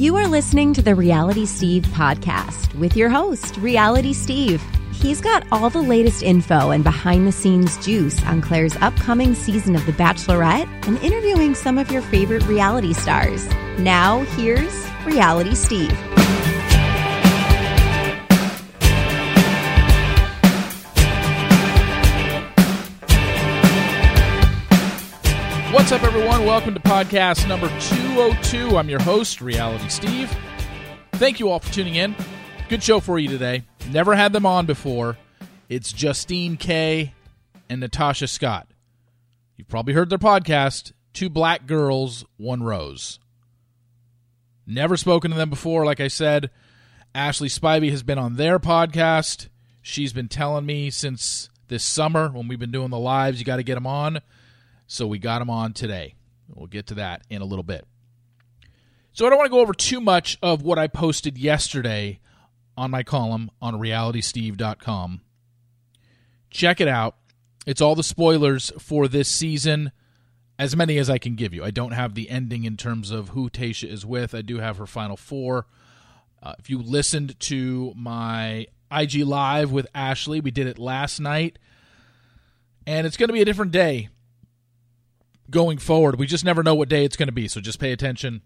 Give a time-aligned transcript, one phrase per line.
[0.00, 4.62] You are listening to the Reality Steve podcast with your host, Reality Steve.
[4.94, 9.76] He's got all the latest info and behind the scenes juice on Clare's upcoming season
[9.76, 13.46] of The Bachelorette and interviewing some of your favorite reality stars.
[13.78, 14.72] Now, here's
[15.04, 15.92] Reality Steve.
[25.90, 26.46] What's up, everyone?
[26.46, 28.76] Welcome to podcast number 202.
[28.76, 30.32] I'm your host, Reality Steve.
[31.14, 32.14] Thank you all for tuning in.
[32.68, 33.64] Good show for you today.
[33.90, 35.18] Never had them on before.
[35.68, 37.12] It's Justine K
[37.68, 38.68] and Natasha Scott.
[39.56, 43.18] You've probably heard their podcast, Two Black Girls, One Rose.
[44.68, 45.84] Never spoken to them before.
[45.84, 46.50] Like I said,
[47.16, 49.48] Ashley Spivey has been on their podcast.
[49.82, 53.56] She's been telling me since this summer when we've been doing the lives, you got
[53.56, 54.20] to get them on.
[54.92, 56.16] So we got him on today.
[56.52, 57.86] We'll get to that in a little bit.
[59.12, 62.18] So I don't want to go over too much of what I posted yesterday
[62.76, 65.20] on my column on realitysteve.com.
[66.50, 67.14] Check it out.
[67.66, 69.92] It's all the spoilers for this season,
[70.58, 71.62] as many as I can give you.
[71.62, 74.34] I don't have the ending in terms of who Tayshia is with.
[74.34, 75.66] I do have her final four.
[76.42, 81.60] Uh, if you listened to my IG Live with Ashley, we did it last night.
[82.88, 84.08] And it's going to be a different day
[85.50, 86.18] going forward.
[86.18, 87.48] We just never know what day it's going to be.
[87.48, 88.42] So just pay attention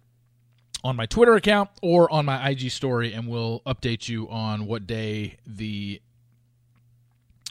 [0.83, 4.86] on my Twitter account or on my IG story, and we'll update you on what
[4.86, 6.00] day the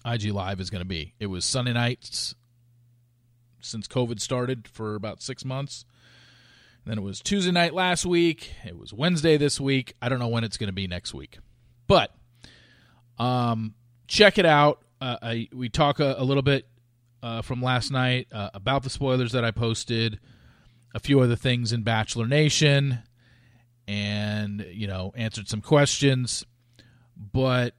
[0.05, 1.13] IG Live is going to be.
[1.19, 2.35] It was Sunday nights
[3.61, 5.85] since COVID started for about six months.
[6.85, 8.51] then it was Tuesday night last week.
[8.65, 9.95] It was Wednesday this week.
[10.01, 11.39] I don't know when it's going to be next week,
[11.87, 12.13] but
[13.17, 13.73] um,
[14.07, 14.81] check it out.
[14.99, 16.67] Uh, I, we talk a, a little bit
[17.23, 20.19] uh, from last night uh, about the spoilers that I posted,
[20.93, 22.99] a few other things in Bachelor Nation,
[23.87, 26.45] and you know answered some questions.
[27.15, 27.75] But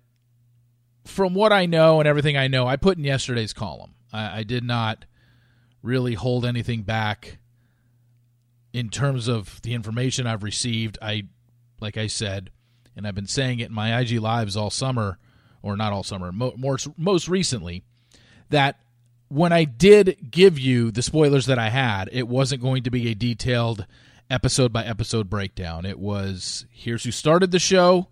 [1.05, 3.95] from what I know and everything I know, I put in yesterday's column.
[4.13, 5.05] I, I did not
[5.83, 7.39] really hold anything back
[8.73, 10.97] in terms of the information I've received.
[11.03, 11.25] I,
[11.81, 12.51] like I said,
[12.97, 15.19] and I've been saying it in my IG lives all summer,
[15.63, 17.85] or not all summer, mo- more most recently,
[18.49, 18.79] that
[19.35, 23.11] when I did give you the spoilers that I had, it wasn't going to be
[23.11, 23.85] a detailed
[24.31, 25.85] episode by episode breakdown.
[25.85, 28.07] It was here's who started the show,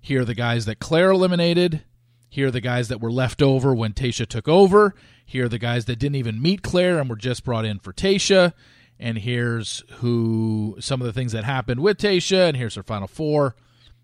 [0.00, 1.84] here are the guys that Clare eliminated,
[2.28, 5.60] here are the guys that were left over when Tayshia took over, here are the
[5.60, 8.52] guys that didn't even meet Clare and were just brought in for Tayshia,
[8.98, 13.06] and here's who some of the things that happened with Tayshia, and here's her final
[13.06, 13.54] four,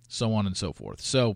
[0.06, 1.00] so on and so forth.
[1.00, 1.34] So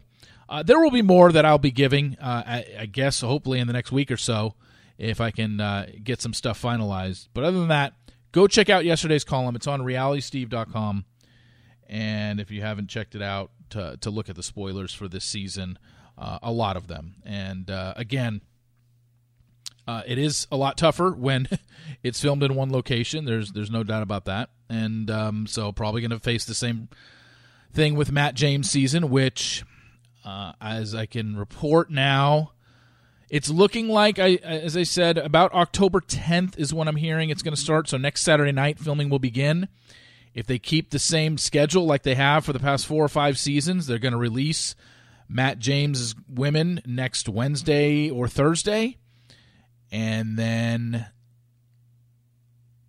[0.49, 3.67] uh, there will be more that I'll be giving, uh, I, I guess, hopefully in
[3.67, 4.55] the next week or so
[4.99, 7.29] if I can uh, get some stuff finalized.
[7.33, 7.95] But other than that,
[8.33, 9.57] go check out yesterday's column.
[9.57, 11.05] It's on realitysteve.com.
[11.89, 15.25] And if you haven't checked it out to, to look at the spoilers for this
[15.25, 15.79] season,
[16.19, 17.15] uh, a lot of them.
[17.25, 18.43] And uh, again,
[19.87, 21.49] uh, it is a lot tougher when
[22.03, 23.25] it's filmed in one location.
[23.25, 24.51] There's there's no doubt about that.
[24.69, 26.89] And um, so probably going to face the same
[27.73, 29.65] thing with Matt James' season, which,
[30.27, 32.53] uh, as I can report now,
[33.31, 37.43] it's looking like I as I said about October 10th is when I'm hearing it's
[37.43, 37.89] going to start.
[37.89, 39.69] So next Saturday night filming will begin.
[40.35, 43.39] If they keep the same schedule like they have for the past 4 or 5
[43.39, 44.75] seasons, they're going to release
[45.29, 48.99] Matt James' women next Wednesday or Thursday.
[49.91, 51.07] And then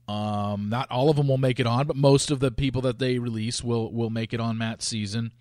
[0.07, 2.99] um, not all of them will make it on, but most of the people that
[2.99, 5.31] they release will will make it on Matt's season.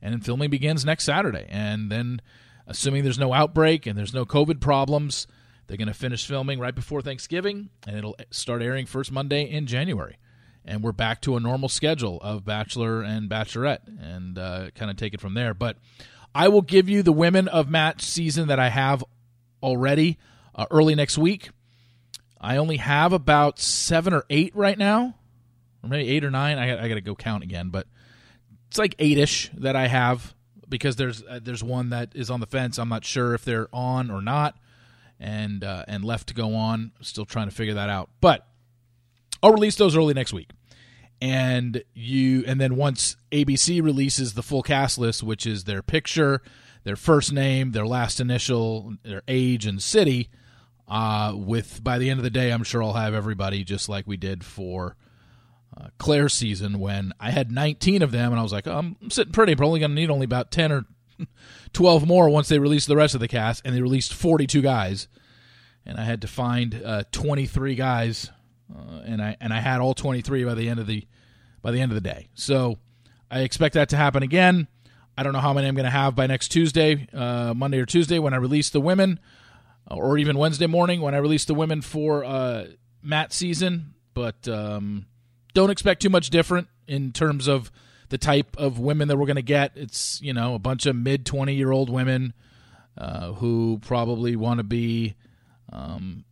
[0.00, 1.46] And then filming begins next Saturday.
[1.48, 2.20] And then
[2.66, 5.26] assuming there's no outbreak and there's no COVID problems.
[5.66, 9.66] They're going to finish filming right before Thanksgiving, and it'll start airing first Monday in
[9.66, 10.18] January.
[10.64, 14.96] And we're back to a normal schedule of Bachelor and Bachelorette, and uh, kind of
[14.96, 15.54] take it from there.
[15.54, 15.76] But
[16.34, 19.04] I will give you the women of Matt's season that I have
[19.62, 20.18] already
[20.54, 21.50] uh, early next week.
[22.40, 25.14] I only have about seven or eight right now,
[25.82, 26.58] or maybe eight or nine.
[26.58, 27.86] I, I got to go count again, but
[28.68, 30.33] it's like eight ish that I have
[30.68, 32.78] because there's uh, there's one that is on the fence.
[32.78, 34.56] I'm not sure if they're on or not,
[35.18, 36.92] and uh, and left to go on.
[37.00, 38.10] Still trying to figure that out.
[38.20, 38.46] But
[39.42, 40.50] I'll release those early next week,
[41.20, 46.42] and you and then once ABC releases the full cast list, which is their picture,
[46.84, 50.30] their first name, their last initial, their age and city.
[50.86, 54.06] Uh, with by the end of the day, I'm sure I'll have everybody just like
[54.06, 54.96] we did for
[55.76, 59.10] uh, Clare season when I had 19 of them, and I was like, oh, I'm
[59.10, 59.54] sitting pretty.
[59.60, 60.84] Only going to need only about 10 or
[61.72, 65.08] 12 more once they release the rest of the cast, and they released 42 guys,
[65.86, 68.30] and I had to find uh, 23 guys,
[68.74, 71.06] uh, and I and I had all 23 by the end of the
[71.62, 72.28] by the end of the day.
[72.34, 72.78] So
[73.30, 74.68] I expect that to happen again.
[75.16, 77.86] I don't know how many I'm going to have by next Tuesday, uh, Monday or
[77.86, 79.20] Tuesday when I release the women,
[79.88, 82.66] or even Wednesday morning when I release the women for uh,
[83.02, 83.94] Matt season.
[84.12, 85.06] But um,
[85.54, 87.70] don't expect too much different in terms of
[88.10, 89.72] the type of women that we're going to get.
[89.74, 92.34] It's you know a bunch of mid 20 year old women
[92.98, 95.14] uh, who probably want to be,
[95.72, 96.24] um,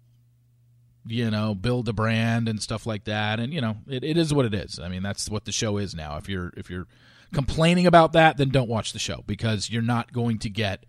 [1.06, 3.40] you know, build a brand and stuff like that.
[3.40, 4.78] And you know, it, it is what it is.
[4.78, 6.16] I mean, that's what the show is now.
[6.18, 6.86] If you're if you're
[7.32, 10.84] complaining about that, then don't watch the show because you're not going to get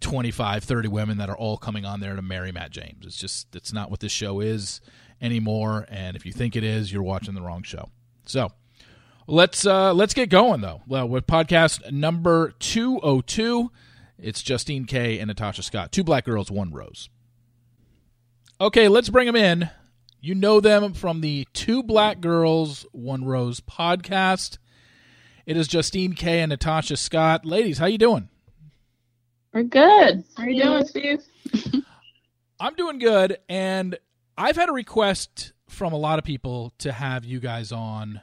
[0.00, 3.04] 25, 30 women that are all coming on there to marry Matt James.
[3.04, 4.80] It's just it's not what this show is
[5.20, 5.86] anymore.
[5.88, 7.90] And if you think it is, you're watching the wrong show.
[8.26, 8.50] So
[9.26, 10.82] let's uh, let's get going though.
[10.86, 13.70] Well, with podcast number two oh two,
[14.18, 17.08] it's Justine K and Natasha Scott, two black girls, one rose.
[18.60, 19.68] Okay, let's bring them in.
[20.20, 24.56] You know them from the Two Black Girls, One Rose podcast.
[25.44, 27.44] It is Justine K and Natasha Scott.
[27.44, 28.28] Ladies, how you doing?
[29.52, 30.24] We're good.
[30.36, 31.22] How are you doing, Steve?
[32.60, 33.98] I'm doing good, and
[34.38, 38.20] I've had a request from a lot of people to have you guys on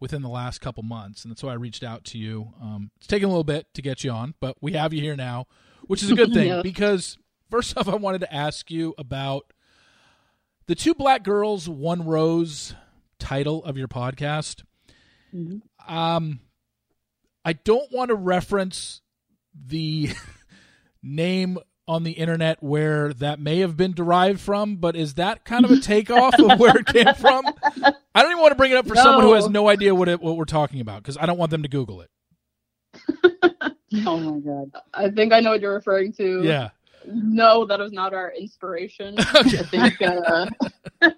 [0.00, 2.52] within the last couple months, and that's why I reached out to you.
[2.60, 5.16] Um, it's taken a little bit to get you on, but we have you here
[5.16, 5.46] now,
[5.86, 6.62] which is a good thing Yeah.
[6.62, 7.16] because
[7.50, 9.52] first off, I wanted to ask you about
[10.66, 12.74] the two black girls, one rose
[13.18, 14.62] title of your podcast.
[15.34, 15.60] Mhm.
[15.86, 16.40] Um,
[17.44, 19.00] I don't want to reference
[19.54, 20.10] the
[21.02, 25.64] name on the internet where that may have been derived from, but is that kind
[25.64, 27.44] of a takeoff of where it came from?
[28.14, 29.62] I don't even want to bring it up for someone who has No.
[29.62, 32.00] no idea what it, what we're talking about because I don't want them to Google
[32.02, 32.10] it.
[34.06, 34.72] Oh my god.
[34.92, 36.42] I think I know what you're referring to.
[36.42, 36.70] Yeah.
[37.06, 39.14] No, that was not our inspiration.
[39.36, 39.58] Okay.
[39.78, 40.46] I think uh,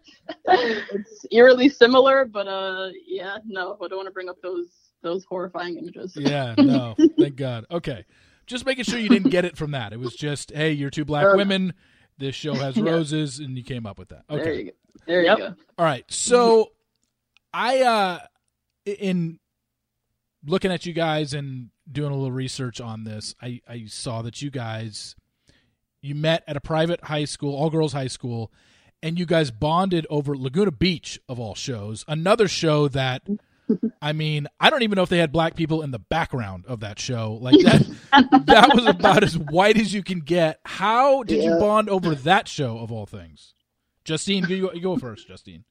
[0.44, 4.66] it's eerily similar, but uh, yeah, no, I don't want to bring up those
[5.02, 6.12] those horrifying images.
[6.16, 7.64] Yeah, no, thank God.
[7.70, 8.04] Okay,
[8.46, 9.92] just making sure you didn't get it from that.
[9.92, 11.74] It was just, hey, you're two black Uh, women.
[12.18, 12.84] This show has Yeah.
[12.90, 14.24] roses, and you came up with that.
[14.30, 14.70] Okay, There you go.
[15.06, 15.38] There Yep.
[15.38, 15.54] you go.
[15.78, 16.04] all right.
[16.10, 16.72] So,
[17.52, 18.18] I uh,
[18.84, 19.38] in
[20.44, 24.42] looking at you guys and doing a little research on this, I I saw that
[24.42, 25.14] you guys
[26.02, 28.52] you met at a private high school, all girls high school,
[29.02, 33.22] and you guys bonded over Laguna Beach of all shows, another show that.
[34.00, 36.80] I mean, I don't even know if they had black people in the background of
[36.80, 37.38] that show.
[37.40, 37.86] Like that,
[38.46, 40.60] that was about as white as you can get.
[40.64, 43.54] How did you bond over that show of all things?
[44.04, 45.64] Justine, you, you go first, Justine.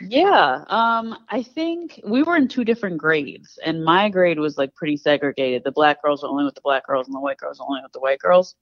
[0.00, 4.74] Yeah, um, I think we were in two different grades, and my grade was like
[4.74, 5.62] pretty segregated.
[5.64, 7.82] The black girls were only with the black girls, and the white girls were only
[7.82, 8.54] with the white girls.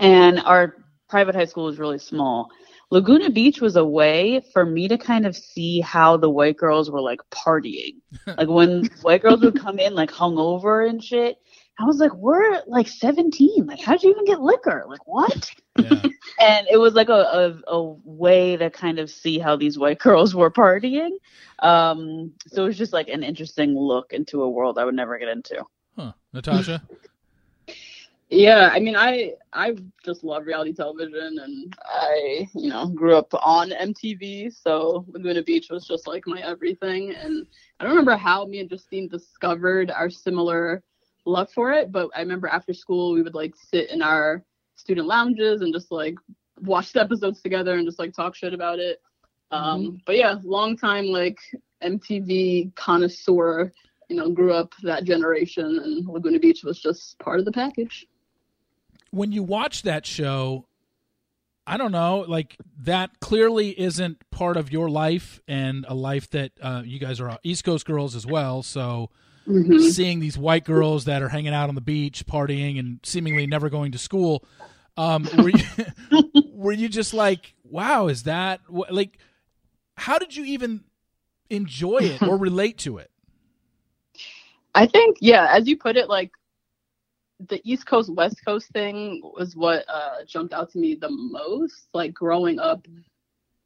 [0.00, 0.76] And our
[1.08, 2.48] private high school was really small.
[2.92, 6.90] Laguna Beach was a way for me to kind of see how the white girls
[6.90, 7.94] were like partying.
[8.26, 11.38] like when white girls would come in like hungover and shit.
[11.80, 13.64] I was like, we're like 17.
[13.64, 14.84] Like, how'd you even get liquor?
[14.86, 15.50] Like, what?
[15.78, 16.02] Yeah.
[16.38, 17.14] and it was like a,
[17.66, 21.12] a, a way to kind of see how these white girls were partying.
[21.60, 25.18] Um, so it was just like an interesting look into a world I would never
[25.18, 25.64] get into.
[25.96, 26.12] Huh.
[26.34, 26.82] Natasha?
[28.32, 33.30] Yeah, I mean, I I just love reality television, and I you know grew up
[33.34, 37.14] on MTV, so Laguna Beach was just like my everything.
[37.14, 37.46] And
[37.78, 40.82] I don't remember how me and Justine discovered our similar
[41.26, 44.42] love for it, but I remember after school we would like sit in our
[44.76, 46.14] student lounges and just like
[46.62, 49.02] watch the episodes together and just like talk shit about it.
[49.50, 51.36] Um, but yeah, long time like
[51.84, 53.70] MTV connoisseur.
[54.08, 58.06] You know, grew up that generation, and Laguna Beach was just part of the package.
[59.12, 60.66] When you watch that show,
[61.66, 66.52] I don't know, like that clearly isn't part of your life and a life that
[66.60, 68.62] uh, you guys are East Coast girls as well.
[68.64, 69.10] So
[69.46, 69.80] Mhm.
[69.80, 73.68] seeing these white girls that are hanging out on the beach, partying, and seemingly never
[73.68, 74.44] going to school,
[74.96, 75.64] um, were you
[76.44, 79.18] were you just like, wow, is that like?
[79.96, 80.84] How did you even
[81.50, 83.10] enjoy it or relate to it?
[84.74, 86.32] I think, yeah, as you put it, like
[87.48, 91.88] the East Coast West Coast thing was what uh, jumped out to me the most.
[91.94, 92.86] Like growing up,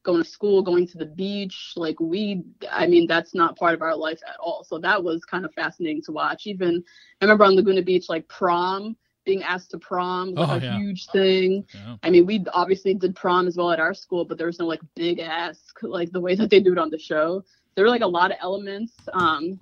[0.05, 3.83] going to school, going to the beach, like we, I mean, that's not part of
[3.83, 4.65] our life at all.
[4.65, 6.47] So that was kind of fascinating to watch.
[6.47, 6.83] Even
[7.21, 10.79] I remember on Laguna Beach, like prom, being asked to prom was Oh, a yeah.
[10.79, 11.65] huge thing.
[11.75, 11.97] Yeah.
[12.05, 14.67] I mean, we obviously did prom as well at our school, but there was no
[14.67, 17.43] like big ask like the way that they do it on the show.
[17.75, 18.95] There were like a lot of elements.
[19.13, 19.59] Um,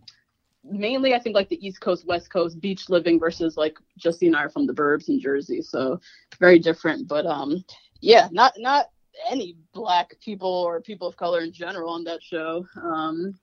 [0.65, 4.37] mainly, I think like the East Coast, West Coast, beach living versus like Justine and
[4.37, 6.01] I are from the burbs in Jersey, so
[6.41, 7.09] very different.
[7.09, 7.65] But um,
[8.01, 8.87] yeah, not not
[9.31, 12.67] any black people or people of color in general on that show.
[12.83, 13.39] Um,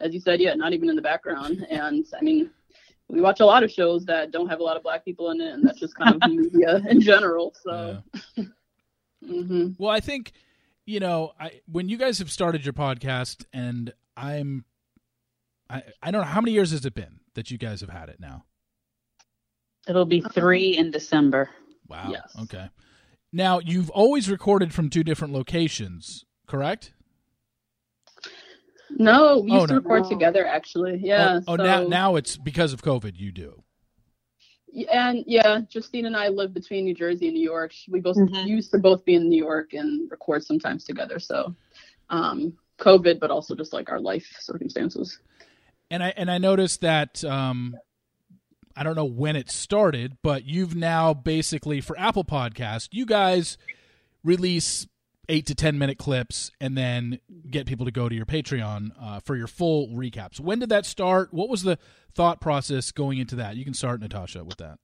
[0.00, 1.66] as you said, yeah, not even in the background.
[1.70, 2.50] And I mean,
[3.08, 5.40] we watch a lot of shows that don't have a lot of black people in
[5.40, 7.54] it, and that's just kind of media in general.
[7.62, 8.02] So,
[8.36, 8.44] yeah.
[9.24, 9.70] mm-hmm.
[9.78, 10.32] well, I think
[10.86, 14.64] you know, I when you guys have started your podcast, and I'm,
[15.68, 18.08] I I don't know how many years has it been that you guys have had
[18.08, 18.44] it now.
[19.88, 21.50] It'll be three in December.
[21.88, 22.08] Wow.
[22.10, 22.34] Yes.
[22.42, 22.68] Okay.
[23.32, 26.92] Now you've always recorded from two different locations, correct?
[28.90, 29.80] No, we used oh, to no.
[29.80, 31.00] record together actually.
[31.02, 31.40] Yeah.
[31.46, 31.62] Oh, oh so...
[31.62, 33.62] now now it's because of COVID you do.
[34.92, 37.72] And yeah, Justine and I live between New Jersey and New York.
[37.88, 38.46] We both mm-hmm.
[38.46, 41.18] used to both be in New York and record sometimes together.
[41.18, 41.54] So,
[42.10, 45.18] um, COVID, but also just like our life circumstances.
[45.90, 47.76] And I and I noticed that um,
[48.76, 53.56] I don't know when it started, but you've now basically for Apple Podcast, you guys
[54.24, 54.86] release
[55.28, 59.20] eight to ten minute clips and then get people to go to your patreon uh,
[59.20, 60.40] for your full recaps.
[60.40, 61.32] When did that start?
[61.32, 61.78] What was the
[62.14, 63.56] thought process going into that?
[63.56, 64.78] You can start natasha with that.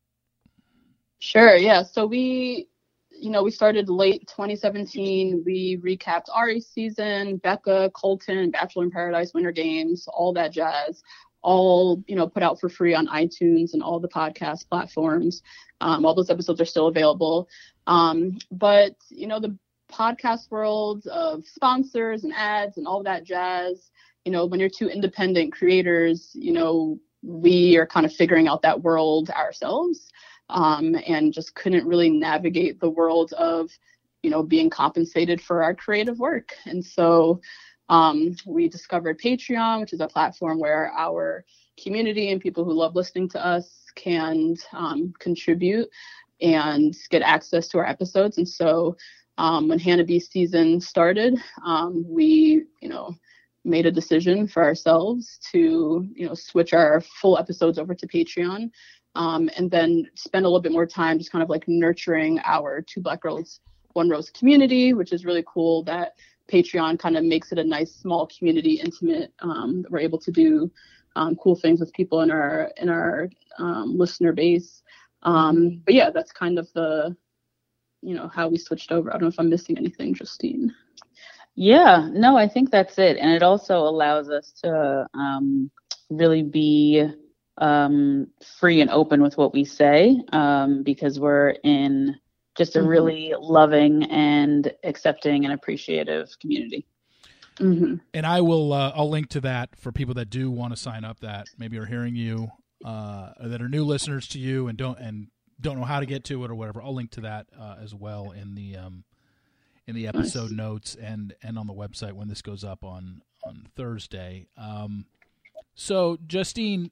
[1.19, 1.83] Sure yeah.
[1.83, 2.69] So we
[3.15, 9.33] you know we started late 2017 we recapped arie's season becca colton bachelor in paradise
[9.35, 11.03] winter games all that jazz
[11.43, 15.43] all you know put out for free on itunes and all the podcast platforms.
[15.81, 17.49] Um, all those episodes are still available.
[17.87, 19.57] Um, but you know the
[19.93, 23.91] podcast world of sponsors and ads and all that jazz.
[24.25, 28.63] You know, when you're two independent creators, you know, we are kind of figuring out
[28.63, 30.13] that world ourselves
[30.49, 33.71] um, and just couldn't really navigate the world of,
[34.23, 36.55] you know, being compensated for our creative work.
[36.67, 37.41] And so
[37.89, 41.45] um, we discovered Patreon, which is a platform where our
[41.83, 45.89] community and people who love listening to us can um, contribute
[46.41, 48.39] and get access to our episodes.
[48.39, 48.97] And so
[49.39, 53.15] um, when Hannah B season started, um, we, you know,
[53.65, 58.71] made a decision for ourselves to, you know, switch our full episodes over to Patreon,
[59.15, 62.83] um, and then spend a little bit more time just kind of like nurturing our
[62.83, 63.61] Two Black Girls
[63.93, 65.83] One Rose community, which is really cool.
[65.85, 66.15] That
[66.51, 69.33] Patreon kind of makes it a nice small community, intimate.
[69.41, 70.71] Um, we're able to do
[71.17, 73.29] um, cool things with people in our in our
[73.59, 74.83] um, listener base.
[75.23, 77.17] Um, but yeah, that's kind of the
[78.01, 79.11] you know how we switched over.
[79.11, 80.75] I don't know if I'm missing anything, Justine.
[81.55, 85.71] Yeah, no, I think that's it, and it also allows us to um,
[86.11, 87.07] really be
[87.59, 88.29] um,
[88.59, 92.17] free and open with what we say um, because we're in
[92.57, 92.89] just a mm-hmm.
[92.89, 96.87] really loving and accepting and appreciative community.
[97.59, 97.97] Mm-hmm.
[98.15, 101.05] And I will uh, I'll link to that for people that do want to sign
[101.05, 102.51] up that maybe are hearing you
[102.85, 105.29] uh, that are new listeners to you and don't and
[105.61, 107.95] don't know how to get to it or whatever, I'll link to that uh, as
[107.95, 109.05] well in the um,
[109.87, 110.59] in the episode nice.
[110.59, 114.47] notes and and on the website when this goes up on on Thursday.
[114.57, 115.07] Um,
[115.75, 116.91] so, Justine,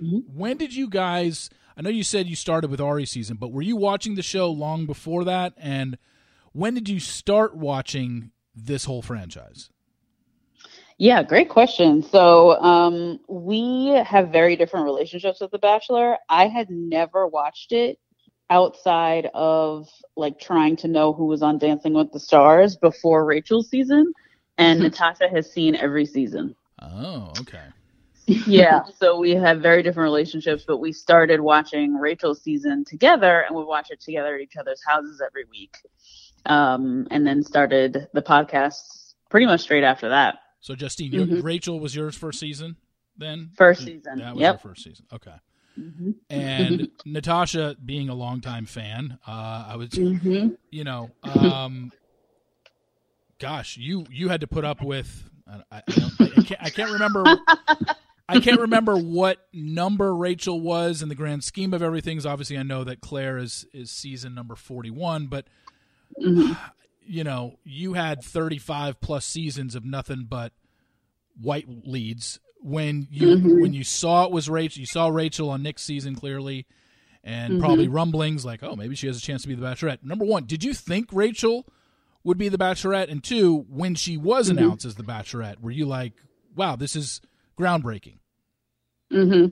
[0.00, 0.18] mm-hmm.
[0.34, 1.50] when did you guys?
[1.76, 4.50] I know you said you started with Arie season, but were you watching the show
[4.50, 5.54] long before that?
[5.56, 5.98] And
[6.52, 9.70] when did you start watching this whole franchise?
[10.98, 12.02] Yeah, great question.
[12.04, 16.16] So, um, we have very different relationships with The Bachelor.
[16.28, 17.98] I had never watched it
[18.50, 23.68] outside of like trying to know who was on Dancing with the Stars before Rachel's
[23.68, 24.12] season,
[24.58, 26.54] and Natasha has seen every season.
[26.80, 27.64] Oh, okay.
[28.26, 33.56] Yeah, so we have very different relationships, but we started watching Rachel's season together, and
[33.56, 35.76] we watch it together at each other's houses every week,
[36.46, 40.36] um, and then started the podcast pretty much straight after that.
[40.60, 41.40] So Justine, mm-hmm.
[41.40, 42.76] Rachel was yours first season
[43.16, 43.50] then?
[43.56, 44.18] First season.
[44.18, 44.54] That was yep.
[44.54, 45.06] your first season.
[45.12, 45.34] Okay.
[45.78, 46.10] Mm-hmm.
[46.30, 50.50] And Natasha, being a longtime fan, uh, I was, mm-hmm.
[50.70, 51.92] you know, um,
[53.38, 55.30] gosh, you you had to put up with.
[55.46, 55.82] I, I,
[56.20, 57.24] I, can't, I can't remember.
[58.28, 62.24] I can't remember what number Rachel was in the grand scheme of everything.
[62.26, 65.46] Obviously, I know that Claire is is season number forty one, but
[66.20, 66.52] mm-hmm
[67.06, 70.52] you know, you had 35 plus seasons of nothing but
[71.40, 72.40] white leads.
[72.60, 73.60] When you mm-hmm.
[73.60, 76.66] when you saw it was Rachel, you saw Rachel on Nick's season clearly,
[77.22, 77.60] and mm-hmm.
[77.60, 80.02] probably rumblings like, oh, maybe she has a chance to be the Bachelorette.
[80.02, 81.66] Number one, did you think Rachel
[82.22, 83.10] would be the Bachelorette?
[83.10, 84.58] And two, when she was mm-hmm.
[84.58, 86.14] announced as the Bachelorette, were you like,
[86.56, 87.20] wow, this is
[87.58, 88.18] groundbreaking?
[89.12, 89.46] Mm-hmm.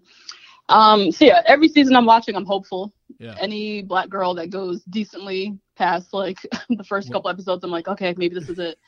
[0.69, 2.93] Um, so yeah, every season I'm watching, I'm hopeful.
[3.19, 3.35] Yeah.
[3.39, 6.39] Any black girl that goes decently past like
[6.71, 8.79] the first couple episodes, I'm like, okay, maybe this is it.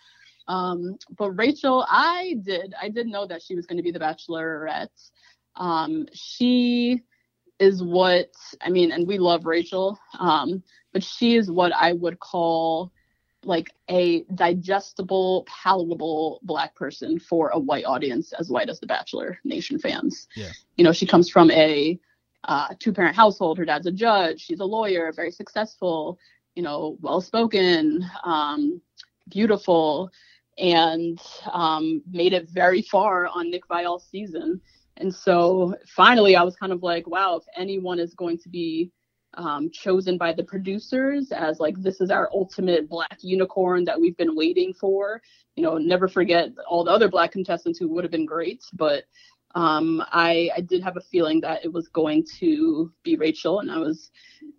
[0.46, 3.98] Um, but Rachel, I did, I did know that she was going to be the
[3.98, 4.88] Bachelorette.
[5.56, 7.02] Um, she
[7.58, 12.18] is what I mean, and we love Rachel, um, but she is what I would
[12.18, 12.92] call
[13.46, 19.38] like a digestible, palatable black person for a white audience as white as the Bachelor
[19.44, 20.28] Nation fans.
[20.36, 20.50] Yeah.
[20.76, 21.98] You know, she comes from a
[22.44, 23.58] uh, two parent household.
[23.58, 24.40] Her dad's a judge.
[24.40, 26.18] She's a lawyer, very successful,
[26.54, 28.80] you know, well spoken, um,
[29.28, 30.10] beautiful,
[30.58, 31.20] and
[31.52, 34.60] um, made it very far on Nick Viall's season.
[34.96, 38.92] And so finally, I was kind of like, wow, if anyone is going to be
[39.36, 44.16] um, chosen by the producers as like this is our ultimate black unicorn that we've
[44.16, 45.22] been waiting for.
[45.56, 49.04] You know, never forget all the other black contestants who would have been great, but
[49.54, 53.70] um, I, I did have a feeling that it was going to be Rachel, and
[53.70, 54.10] I was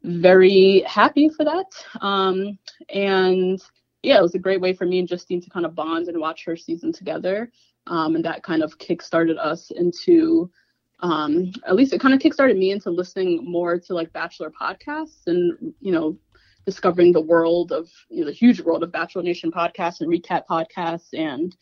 [0.04, 1.66] very happy for that.
[2.02, 2.58] Um,
[2.90, 3.62] and
[4.04, 6.20] yeah, it was a great way for me and Justine to kind of bond and
[6.20, 7.52] watch her season together.
[7.88, 10.50] Um, and that kind of kickstarted us into
[11.00, 15.28] um, at least it kind of kickstarted me into listening more to like Bachelor podcasts
[15.28, 16.18] and you know
[16.66, 20.46] discovering the world of you know the huge world of Bachelor Nation podcasts and recap
[20.50, 21.56] podcasts and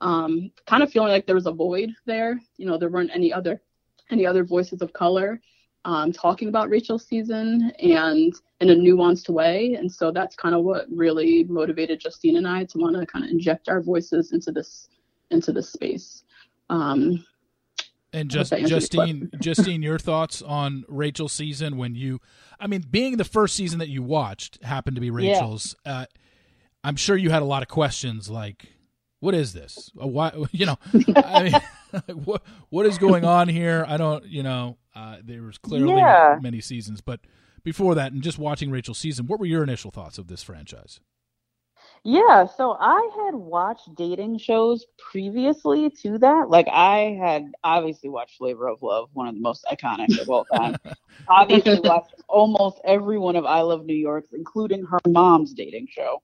[0.00, 2.40] um, kind of feeling like there was a void there.
[2.56, 3.60] You know, there weren't any other
[4.10, 5.40] any other voices of color
[5.86, 9.74] um, talking about Rachel's season and in a nuanced way.
[9.74, 13.24] And so that's kind of what really motivated Justine and I to want to kind
[13.24, 14.88] of inject our voices into this
[15.30, 16.24] into this space.
[16.70, 17.24] Um,
[18.16, 22.20] and just Justine, Justine, your thoughts on Rachel's season when you,
[22.58, 25.76] I mean, being the first season that you watched happened to be Rachel's.
[25.84, 25.92] Yeah.
[25.92, 26.04] Uh,
[26.82, 28.68] I'm sure you had a lot of questions like,
[29.20, 29.90] "What is this?
[30.00, 30.32] Uh, why?
[30.52, 30.78] You know,
[31.16, 33.84] I mean, what what is going on here?
[33.86, 36.38] I don't, you know, uh, there was clearly yeah.
[36.40, 37.20] many seasons, but
[37.64, 41.00] before that, and just watching Rachel's season, what were your initial thoughts of this franchise?
[42.08, 46.48] Yeah, so I had watched dating shows previously to that.
[46.48, 50.44] Like I had obviously watched Flavor of Love, one of the most iconic of all
[50.44, 50.76] time.
[51.28, 56.22] obviously watched almost every one of I Love New York's, including her mom's dating show.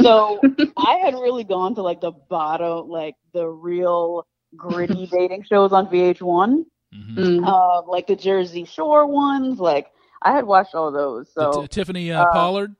[0.00, 0.40] So
[0.76, 5.88] I had really gone to like the bottom, like the real gritty dating shows on
[5.88, 7.44] VH1, mm-hmm.
[7.44, 9.58] uh, like the Jersey Shore ones.
[9.58, 9.88] Like
[10.22, 11.28] I had watched all those.
[11.34, 12.76] So t- Tiffany uh, uh, Pollard.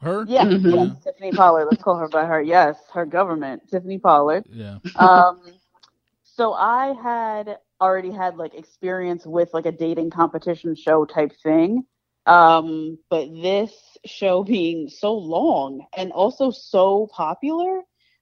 [0.00, 0.24] Her?
[0.26, 0.70] Yeah, mm-hmm.
[0.70, 1.66] yes, Tiffany Pollard.
[1.66, 2.40] Let's call her by her.
[2.40, 4.44] Yes, her government, Tiffany Pollard.
[4.48, 4.78] Yeah.
[4.96, 5.40] um,
[6.24, 11.84] so I had already had like experience with like a dating competition show type thing.
[12.26, 13.72] Um, but this
[14.04, 17.80] show being so long and also so popular,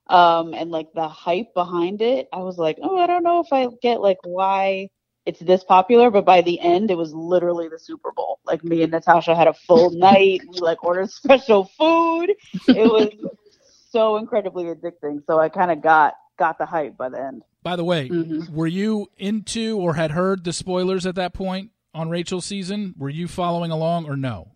[0.09, 3.53] um, and like the hype behind it, I was like, oh, I don't know if
[3.53, 4.89] I get like why
[5.29, 8.41] it's this popular, but by the end, it was literally the Super Bowl.
[8.47, 10.41] Like me and Natasha had a full night.
[10.51, 12.31] We like ordered special food.
[12.67, 13.11] It was
[13.91, 15.23] so incredibly addicting.
[15.27, 17.43] So I kind of got got the hype by the end.
[17.63, 18.55] By the way, mm-hmm.
[18.55, 22.95] were you into or had heard the spoilers at that point on Rachel's season?
[22.97, 24.53] Were you following along or no?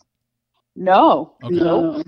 [0.75, 1.35] No.
[1.45, 1.55] Okay.
[1.55, 2.03] No.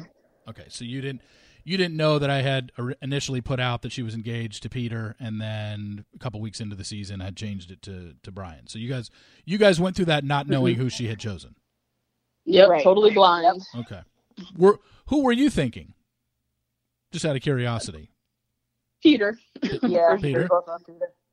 [0.48, 1.20] Okay, so you didn't
[1.64, 2.70] you didn't know that I had
[3.02, 6.76] initially put out that she was engaged to Peter, and then a couple weeks into
[6.76, 8.66] the season, I had changed it to to Brian.
[8.66, 9.10] So you guys,
[9.44, 11.56] you guys went through that not knowing who she had chosen.
[12.44, 12.84] Yep, right.
[12.84, 13.62] totally blind.
[13.74, 14.00] Okay,
[14.56, 15.94] were who were you thinking?
[17.12, 18.10] Just out of curiosity.
[19.02, 19.38] Peter.
[19.82, 20.48] yeah, Peter.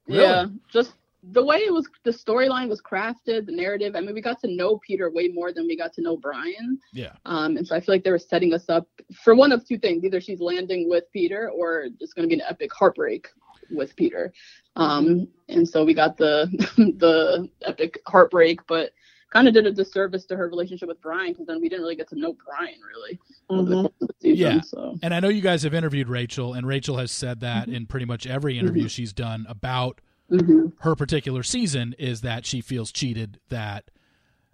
[0.07, 0.23] Really?
[0.23, 4.21] Yeah, just the way it was the storyline was crafted the narrative i mean we
[4.21, 7.67] got to know peter way more than we got to know brian yeah um and
[7.67, 8.87] so i feel like they were setting us up
[9.23, 12.39] for one of two things either she's landing with peter or it's going to be
[12.39, 13.27] an epic heartbreak
[13.69, 14.33] with peter
[14.75, 16.47] um and so we got the
[16.97, 18.91] the epic heartbreak but
[19.31, 21.95] kind of did a disservice to her relationship with brian because then we didn't really
[21.95, 24.05] get to know brian really mm-hmm.
[24.19, 24.97] season, yeah so.
[25.03, 27.75] and i know you guys have interviewed rachel and rachel has said that mm-hmm.
[27.75, 28.89] in pretty much every interview mm-hmm.
[28.89, 30.67] she's done about mm-hmm.
[30.79, 33.85] her particular season is that she feels cheated that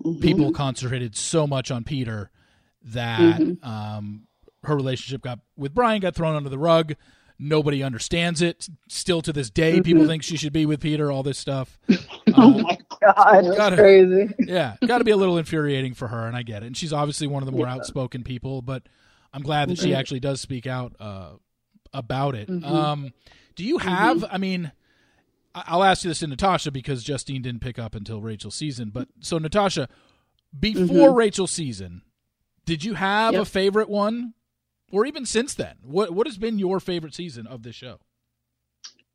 [0.03, 0.19] mm-hmm.
[0.19, 2.31] people concentrated so much on Peter
[2.83, 3.67] that mm-hmm.
[3.67, 4.27] um,
[4.63, 6.93] her relationship got with Brian got thrown under the rug.
[7.39, 8.67] Nobody understands it.
[8.87, 10.09] Still to this day, people mm-hmm.
[10.09, 11.11] think she should be with Peter.
[11.11, 11.79] All this stuff.
[11.89, 11.95] oh
[12.35, 14.33] uh, my god, that's gotta, crazy.
[14.39, 16.67] Yeah, got to be a little infuriating for her, and I get it.
[16.67, 17.75] And she's obviously one of the more yeah.
[17.75, 18.83] outspoken people, but
[19.33, 19.99] I'm glad that she mm-hmm.
[19.99, 21.33] actually does speak out uh,
[21.93, 22.49] about it.
[22.49, 22.65] Mm-hmm.
[22.65, 23.13] Um,
[23.55, 24.25] do you have?
[24.29, 24.71] I mean,
[25.65, 28.91] I'll ask you this to Natasha because Justine didn't pick up until Rachel's season.
[28.93, 29.89] But so Natasha,
[30.58, 31.17] before mm-hmm.
[31.17, 32.02] Rachel's season,
[32.65, 33.43] did you have yep.
[33.43, 34.34] a favorite one,
[34.91, 35.78] or even since then?
[35.82, 38.00] What what has been your favorite season of this show?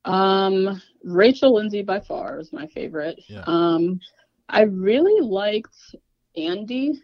[0.05, 3.21] Um, Rachel Lindsay by far is my favorite.
[3.29, 3.45] Yeah.
[3.47, 4.01] Um,
[4.49, 5.77] I really liked
[6.37, 6.95] Andi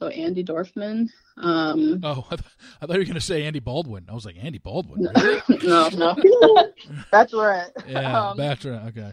[0.00, 1.08] so Andi Dorfman.
[1.36, 2.48] Um, oh, I, th-
[2.80, 4.06] I, thought you were going to say Andy Baldwin.
[4.08, 5.08] I was like, Andy Baldwin?
[5.14, 5.42] Really?
[5.66, 6.14] no, no.
[7.12, 7.70] Bachelorette.
[7.86, 8.88] Yeah, um, Bachelorette.
[8.88, 9.12] Okay.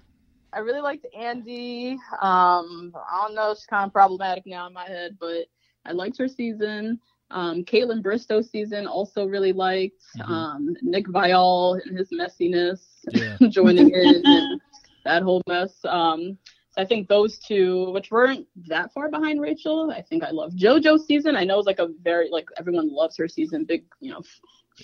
[0.54, 1.93] I really liked Andi.
[2.21, 5.45] Um, I don't know, she's kind of problematic now in my head, but
[5.86, 7.00] I liked her season.
[7.30, 10.02] Um, Kaitlyn Bristowe season also really liked.
[10.17, 10.30] Mhm.
[10.30, 12.80] Um, Nick Viall and his messiness
[13.12, 13.36] Yeah.
[13.50, 14.62] joining in and
[15.04, 15.76] that whole mess.
[15.84, 16.38] Um,
[16.78, 20.54] so I think those two, which weren't that far behind Rachel, I think I love
[20.54, 21.36] JoJo's season.
[21.36, 24.22] I know it's like a very like everyone loves her season, big you know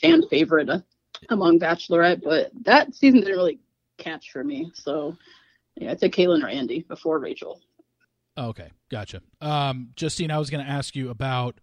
[0.02, 0.80] fan favorite uh,
[1.30, 3.60] among Bachelorette, but that season didn't really
[3.98, 4.72] catch for me.
[4.74, 5.16] So
[5.76, 7.62] yeah, I'd say Kaitlyn or Andi before Rachel.
[8.38, 9.22] Okay, gotcha.
[9.42, 11.60] Um, Justine, I was going to ask you about,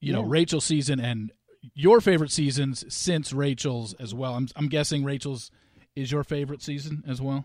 [0.00, 1.30] you know, Rachel's season and
[1.74, 4.34] your favorite seasons since Rachel's as well.
[4.34, 5.50] I'm, I'm guessing Rachel's
[5.94, 7.44] is your favorite season as well.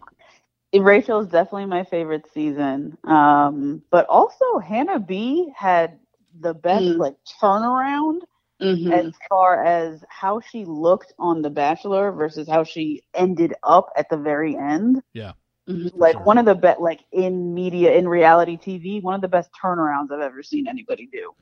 [0.81, 2.97] Rachel is definitely my favorite season.
[3.03, 5.99] Um, but also Hannah B had
[6.39, 6.97] the best Mm.
[6.97, 8.21] like turnaround
[8.61, 8.91] Mm-hmm.
[8.93, 14.09] as far as how she looked on The Bachelor versus how she ended up at
[14.09, 15.01] the very end.
[15.67, 15.91] Mhm.
[15.95, 16.23] Like Sure.
[16.23, 20.11] one of the best, like in media, in reality TV, one of the best turnarounds
[20.11, 21.33] I've ever seen anybody do.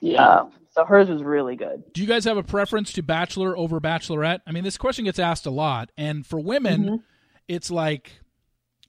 [0.00, 0.24] Yeah.
[0.24, 1.82] Um, so hers was really good.
[1.92, 4.40] Do you guys have a preference to Bachelor over Bachelorette?
[4.46, 7.02] I mean, this question gets asked a lot, and for women, Mhm.
[7.48, 8.19] it's like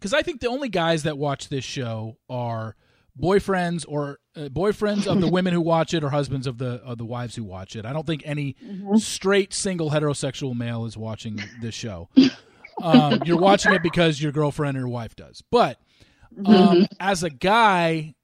[0.02, 2.76] because I think the only guys that watch this show are
[3.22, 6.98] boyfriends or uh, boyfriends of the women who watch it or husbands of the of
[6.98, 7.86] the wives who watch it.
[7.86, 9.00] I don't think any Mhm.
[9.00, 12.10] straight single heterosexual male is watching this show.
[12.82, 15.44] Um, you're watching it because your girlfriend or your wife does.
[15.52, 15.78] But
[16.46, 18.16] um, as a guy,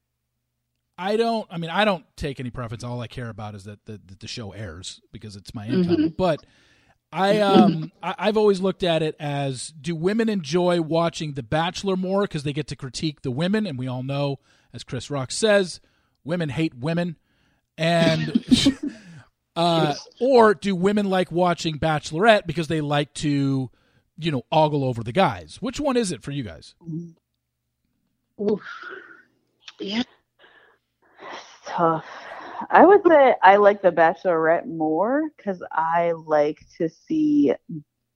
[0.97, 1.45] I don't.
[1.51, 2.83] I mean, I don't take any preference.
[2.83, 6.15] All I care about is that the, that the show airs because it's my income.
[6.17, 6.43] But
[7.11, 11.95] I um I, I've always looked at it as do women enjoy watching The Bachelor
[11.95, 14.39] more because they get to critique the women, and we all know,
[14.73, 15.79] as Chris Rock says,
[16.23, 17.15] women hate women,
[17.77, 18.43] and
[19.55, 23.71] uh, or do women like watching Bachelorette because they like to,
[24.17, 25.61] you know, ogle over the guys?
[25.61, 26.75] Which one is it for you guys?
[28.39, 28.61] Oof.
[29.79, 30.03] Yeah.
[31.65, 32.05] tough.
[32.69, 37.53] I would say I like The Bachelorette more because I like to see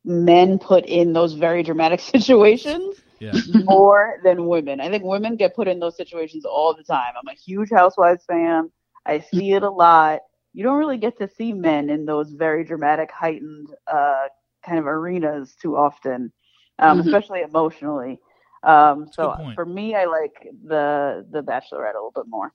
[0.03, 4.79] men put in those very dramatic situations Yeah, more than women.
[4.79, 7.13] I think women get put in those situations all the time.
[7.17, 8.69] I'm a huge Housewives fan.
[9.05, 10.21] I see it a lot.
[10.53, 14.27] You don't really get to see men in those very dramatic, heightened uh,
[14.65, 16.31] kind of arenas too often,
[16.79, 17.01] um, Mhm.
[17.01, 18.19] especially emotionally.
[18.63, 20.33] Um, so for me, I like
[20.65, 22.53] the the Bachelorette a little bit more.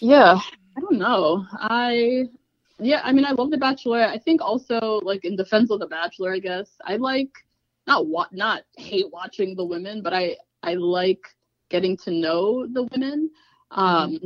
[0.00, 0.38] Yeah,
[0.76, 1.46] I don't know.
[1.52, 2.28] I
[2.78, 4.04] yeah, I mean I love The Bachelor.
[4.04, 7.30] I think also like in defense of The Bachelor, I guess I like
[7.86, 11.24] not wa- not hate watching the women, but I I like
[11.70, 13.30] getting to know the women.
[13.70, 14.18] Um,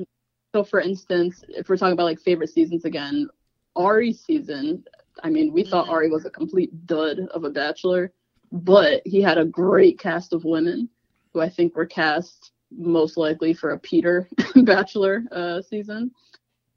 [0.55, 3.29] so for instance, if we're talking about like favorite seasons again,
[3.77, 4.85] Arie's season.
[5.23, 8.13] I mean, we thought Ari was a complete dud of a Bachelor,
[8.53, 10.89] but he had a great cast of women
[11.33, 16.13] who I think were cast most likely for a Peter Bachelor uh, season.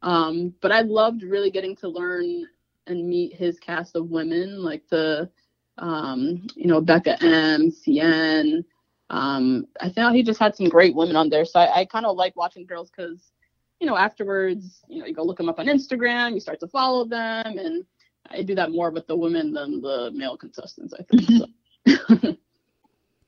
[0.02, 2.46] Um, but I loved really getting to learn
[2.88, 5.30] and meet his cast of women, like the,
[5.78, 8.64] um, you know, Becca M, CN.
[9.10, 11.46] Um, I thought he just had some great women on there.
[11.46, 13.32] So I, I kind of like watching girls because,
[13.80, 16.68] you know, afterwards, you know, you go look them up on Instagram, you start to
[16.68, 17.58] follow them.
[17.58, 17.86] And
[18.30, 21.30] I do that more with the women than the male contestants, I think.
[21.30, 22.38] So.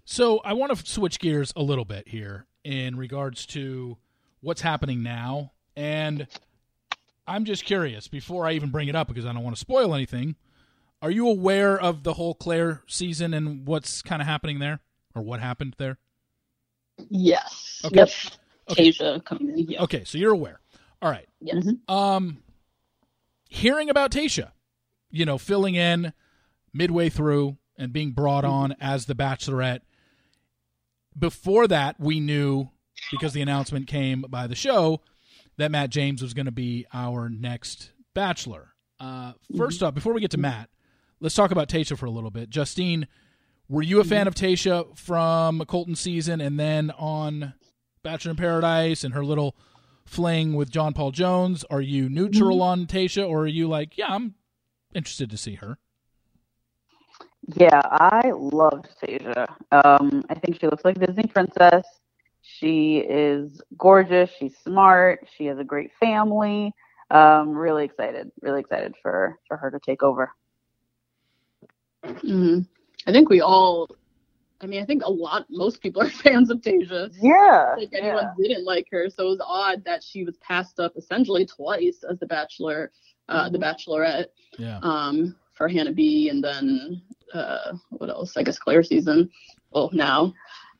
[0.06, 3.98] So I want to switch gears a little bit here in regards to
[4.42, 6.28] what's happening now, and
[7.28, 9.94] I'm just curious before I even bring it up because I don't want to spoil
[9.94, 10.36] anything.
[11.02, 14.80] Are you aware of the whole Clare season and what's kind of happening there,
[15.14, 15.98] or what happened there?
[17.10, 17.82] yes.
[17.86, 17.98] Okay.
[17.98, 18.10] Yep.
[18.72, 18.92] Okay.
[18.92, 19.68] Tayshia coming in.
[19.70, 19.84] Yeah.
[19.84, 20.60] Okay, so you're aware.
[21.02, 21.28] All right.
[21.40, 21.68] Yes.
[21.88, 22.40] Um,
[23.50, 24.52] hearing about Tayshia,
[25.12, 26.14] you know, filling in
[26.74, 29.82] midway through and being brought on as the Bachelorette.
[31.18, 32.70] Before that, we knew
[33.12, 35.02] because the announcement came by the show
[35.58, 38.74] that Matt James was going to be our next Bachelor.
[39.00, 40.70] Uh, 1st off, before we get to Matt,
[41.20, 42.50] let's talk about Tayshia for a little bit.
[42.50, 43.08] Justine,
[43.68, 47.54] were you a fan of Tayshia from Colton season and then on
[48.04, 49.56] Bachelor in Paradise and her little
[50.06, 51.66] fling with John Paul Jones?
[51.70, 54.36] Are you neutral on Tayshia, or are you like, yeah, I'm
[54.94, 55.78] interested to see her?
[57.54, 59.48] Yeah, I loved Tayshia.
[59.72, 61.86] Um, I think she looks like a Disney princess.
[62.42, 64.30] She is gorgeous.
[64.38, 65.28] She's smart.
[65.36, 66.74] She has a great family.
[67.12, 68.32] Um, really excited.
[68.42, 70.32] Really excited for for her to take over.
[72.04, 72.60] hmm
[73.08, 73.88] I think we all,
[74.62, 77.12] I mean, I think a lot, most people are fans of Tayshia.
[77.22, 77.76] Yeah.
[77.78, 81.46] Like anyone didn't like her, so it was odd that she was passed up essentially
[81.46, 82.92] twice as the Bachelor,
[83.30, 84.28] uh, the Bachelorette,
[84.58, 84.80] Yeah.
[84.82, 87.02] um, for Hannah B, and then
[87.34, 88.38] uh, what else?
[88.38, 89.30] I guess Clare season.
[89.72, 90.34] Well, now,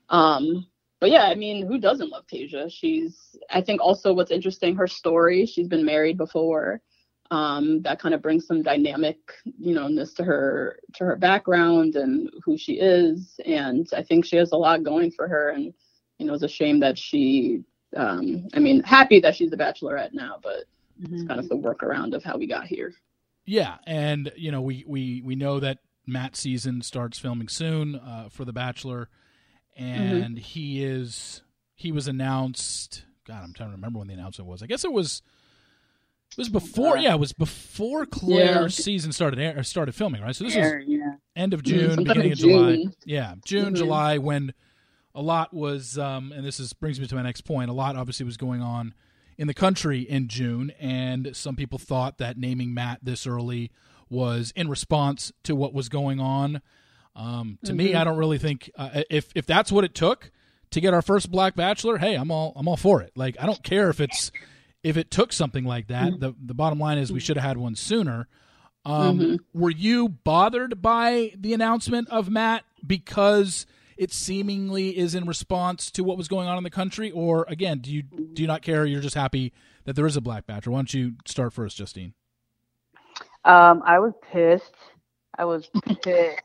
[0.10, 0.66] um,
[1.00, 2.72] but yeah, I mean, who doesn't love Tayshia?
[2.72, 5.46] She's, I think, also what's interesting, her story.
[5.46, 6.82] She's been married before.
[7.32, 9.18] Um, that kind of brings some dynamic,
[9.60, 13.40] you know, ness to her to her background and who she is.
[13.46, 15.50] And I think she has a lot going for her.
[15.50, 15.74] And
[16.18, 17.64] you know, it's a shame that she.
[17.96, 20.66] Um, I mean, happy that she's a bachelorette now, but
[21.02, 21.16] mm-hmm.
[21.16, 22.94] it's kind of the workaround of how we got here.
[23.46, 28.30] Yeah, and you know, we we we know that Matt season starts filming soon uh,
[28.30, 29.10] for The Bachelor,
[29.76, 30.38] and mm-hmm.
[30.38, 31.42] he is
[31.76, 33.04] he was announced.
[33.28, 34.62] God, I'm trying to remember when the announcement was.
[34.62, 35.22] I guess it was
[36.32, 36.98] it was before.
[36.98, 38.84] Yeah, it was before Clare's yeah.
[38.84, 40.36] season started air, started filming, right?
[40.36, 41.14] So this was yeah.
[41.36, 42.04] end of June, mm-hmm.
[42.04, 42.86] beginning of, July.
[43.06, 43.76] Yeah, June, mm-hmm.
[43.76, 44.54] July, when
[45.14, 45.98] a lot was.
[45.98, 47.70] Um, and this is brings me to my next point.
[47.70, 48.94] A lot obviously was going on
[49.38, 53.72] in the country in June, and some people thought that naming Matt this early
[54.10, 56.62] was in response to what was going on.
[57.16, 57.78] Um, to mm-hmm.
[57.78, 60.32] me, I don't really think uh, if if that's what it took
[60.72, 63.12] to get our first black bachelor, hey, I'm all I'm all for it.
[63.16, 64.32] Like I don't care if it's
[64.84, 66.12] if it took something like that.
[66.12, 66.20] Mm-hmm.
[66.20, 68.28] The the bottom line is we should have had one sooner.
[68.84, 69.60] Um, mm-hmm.
[69.60, 73.66] Were you bothered by the announcement of Matt because
[73.98, 77.80] it seemingly is in response to what was going on in the country, or again,
[77.80, 78.86] do you do you not care?
[78.86, 79.54] You're just happy
[79.86, 80.74] that there is a black bachelor.
[80.74, 82.14] Why don't you start first, Justine?
[83.46, 84.74] Um, I was pissed.
[85.38, 85.70] I was
[86.04, 86.42] pissed.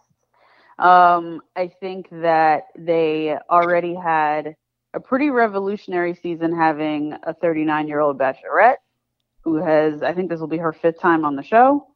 [0.79, 4.55] um, I think that they already had
[4.93, 8.77] a pretty revolutionary season having a 39 year old bachelorette
[9.43, 11.87] who has, I think this will be her fifth time on the show.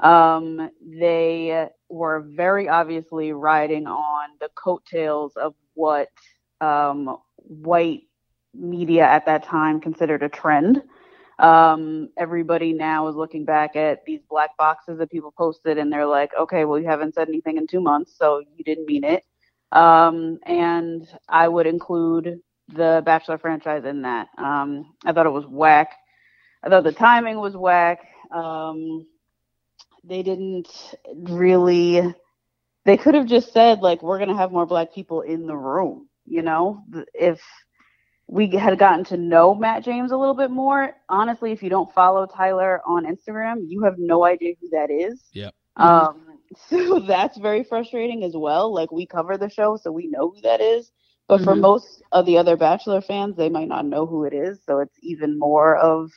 [0.00, 6.08] Um, they were very obviously riding on the coattails of what
[6.60, 8.02] um, white
[8.54, 10.82] media at that time considered a trend.
[11.38, 16.06] Um, everybody now is looking back at these black boxes that people posted and they're
[16.06, 19.24] like, okay, well, you haven't said anything in two months, so you didn't mean it.
[19.72, 24.28] Um, and I would include the Bachelor franchise in that.
[24.38, 25.92] Um, I thought it was whack.
[26.62, 28.00] I thought the timing was whack.
[28.32, 29.06] Um,
[30.04, 30.68] they didn't
[31.14, 32.14] really.
[32.84, 36.08] They could have just said like, "We're gonna have more black people in the room."
[36.24, 36.82] You know,
[37.14, 37.40] if
[38.28, 40.94] we had gotten to know Matt James a little bit more.
[41.08, 45.22] Honestly, if you don't follow Tyler on Instagram, you have no idea who that is.
[45.32, 45.54] Yep.
[45.76, 48.72] Um, so that's very frustrating as well.
[48.74, 50.90] Like we cover the show, so we know who that is.
[51.28, 51.44] But mm-hmm.
[51.44, 54.60] for most of the other Bachelor fans, they might not know who it is.
[54.64, 56.10] So it's even more of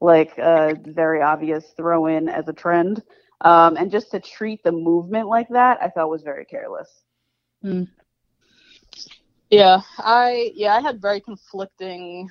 [0.00, 3.02] like a very obvious throw in as a trend.
[3.40, 6.88] Um, and just to treat the movement like that, I thought was very careless.
[7.64, 7.88] Mm.
[9.54, 12.28] Yeah, I yeah I had very conflicting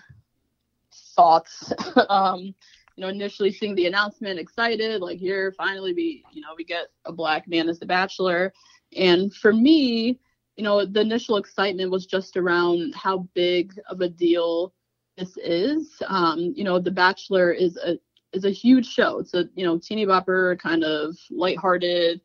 [1.15, 1.71] thoughts.
[2.09, 2.53] um,
[2.95, 6.87] you know, initially seeing the announcement, excited, like here finally we you know we get
[7.05, 8.51] a black man as the Bachelor,
[8.97, 10.19] and for me,
[10.57, 14.73] you know, the initial excitement was just around how big of a deal
[15.17, 16.01] this is.
[16.07, 17.97] Um, you know, The Bachelor is a
[18.33, 19.19] is a huge show.
[19.19, 22.19] It's a you know teeny bopper kind of lighthearted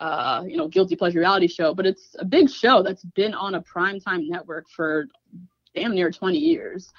[0.00, 3.54] uh, you know, guilty pleasure reality show, but it's a big show that's been on
[3.54, 5.08] a primetime network for
[5.74, 6.92] damn near 20 years.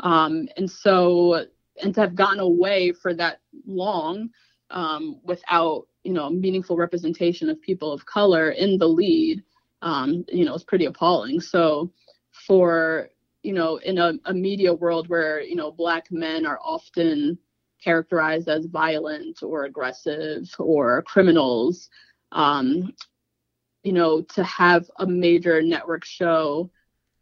[0.00, 1.46] Um, and so,
[1.82, 4.30] and to have gotten away for that long
[4.70, 9.42] um, without, you know, meaningful representation of people of color in the lead,
[9.82, 11.40] um, you know, it's pretty appalling.
[11.40, 11.92] So,
[12.46, 13.10] for,
[13.42, 17.38] you know, in a, a media world where, you know, black men are often
[17.82, 21.88] characterized as violent or aggressive or criminals,
[22.32, 22.92] um,
[23.82, 26.70] you know, to have a major network show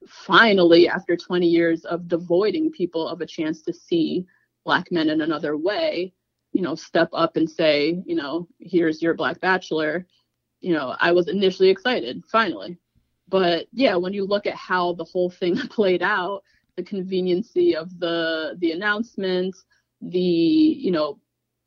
[0.06, 4.26] finally after 20 years of devoiding people of a chance to see
[4.64, 6.12] black men in another way,
[6.52, 10.06] you know, step up and say, you know, here's your black bachelor.
[10.60, 12.78] You know, I was initially excited, finally.
[13.28, 16.42] But yeah, when you look at how the whole thing played out,
[16.76, 19.54] the conveniency of the the announcement,
[20.00, 21.18] the you know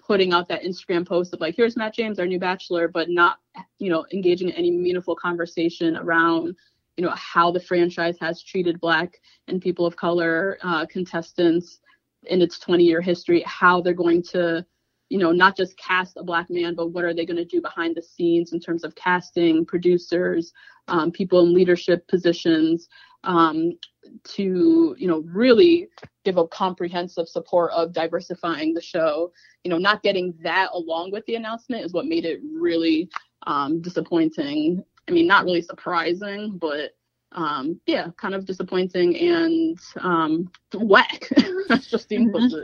[0.07, 3.39] putting out that Instagram post of like, here's Matt James, our new bachelor, but not,
[3.77, 6.55] you know, engaging in any meaningful conversation around,
[6.95, 11.81] you know, how the franchise has treated Black and people of color uh, contestants
[12.23, 14.65] in its 20 year history, how they're going to,
[15.09, 17.61] you know, not just cast a Black man, but what are they going to do
[17.61, 20.53] behind the scenes in terms of casting, producers,
[20.87, 22.87] um, people in leadership positions,
[23.27, 23.77] um,
[24.23, 25.87] to you know really
[26.25, 29.31] give a comprehensive support of diversifying the show.
[29.63, 33.09] You know not getting that along with the announcement is what made it really
[33.45, 34.83] um, disappointing.
[35.07, 36.95] I mean not really surprising but
[37.33, 41.29] um, yeah kind of disappointing and um, whack.
[41.67, 42.55] That's just mm-hmm.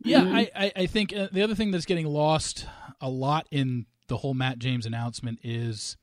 [0.00, 0.36] yeah mm-hmm.
[0.54, 2.66] I, I think uh, the other thing that's getting lost
[3.00, 5.96] a lot in the whole matt james announcement is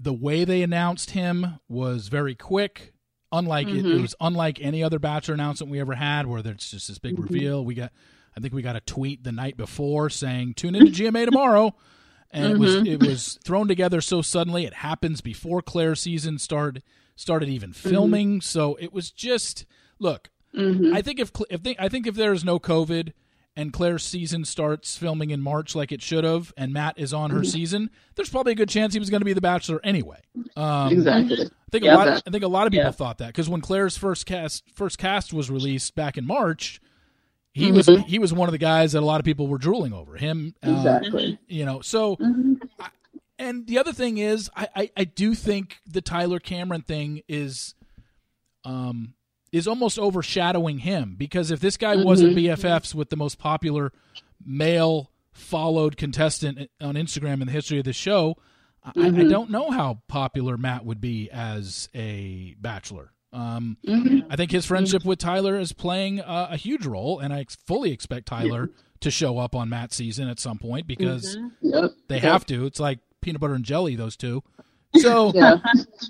[0.00, 2.93] the way they announced him was very quick
[3.38, 4.02] unlike it, it Mhm.
[4.02, 7.22] was unlike any other Bachelor announcement we ever had, where there's just this big Mhm.
[7.30, 7.64] reveal.
[7.64, 7.92] We got,
[8.36, 11.74] I think we got a tweet the night before saying tune into GMA tomorrow,
[12.30, 12.86] and it was Mhm.
[12.88, 14.64] it was thrown together so suddenly.
[14.64, 16.82] It happens before Clare's season started
[17.16, 19.66] started even filming, so it was just
[20.00, 20.30] look.
[20.56, 20.92] Mhm.
[20.92, 23.12] I think if if they, I think if there's no COVID
[23.56, 27.30] and Clare's season starts filming in March like it should have, and Matt is on
[27.30, 27.46] her Mhm.
[27.46, 30.20] season, there's probably a good chance he was going to be the Bachelor anyway.
[30.56, 31.38] Um, exactly.
[31.46, 32.04] I think a lot.
[32.06, 32.90] that- I think a lot of people yeah.
[32.90, 36.80] thought that because when Clare's first cast first cast was released back in March,
[37.52, 38.04] he was Mhm.
[38.06, 40.54] he was one of the guys that a lot of people were drooling over him.
[40.64, 41.38] uh, Exactly.
[41.48, 42.60] you know, so Mhm.
[43.38, 47.74] and the other thing is, I, I, I do think the Tyler Cameron thing is,
[48.64, 49.14] um,
[49.54, 52.56] is almost overshadowing him because if this guy wasn't Mhm.
[52.56, 53.92] BFFs with the most popular
[54.44, 58.36] male followed contestant on Instagram in the history of the show,
[58.82, 59.30] I, I Mhm.
[59.30, 63.12] don't know how popular Matt would be as a bachelor.
[63.32, 64.26] Um, Mhm.
[64.30, 67.90] I think his friendship with Tyler is playing a, a huge role, and I fully
[67.90, 71.50] expect Tyler to show up on Matt's season at some point because Mhm.
[71.62, 71.90] Yep.
[72.08, 72.22] they Yep.
[72.24, 72.66] have to.
[72.66, 74.42] It's like peanut butter and jelly, those two.
[74.96, 75.58] So Yeah.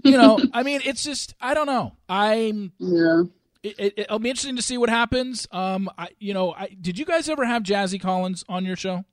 [0.05, 1.97] you know, I mean, it's just I don't know.
[2.09, 2.73] I'm.
[2.79, 3.23] Yeah.
[3.63, 5.49] It, it, it'll be interesting to see what happens.
[5.51, 9.05] Um, I you know, I did you guys ever have Jazzy Collins on your show?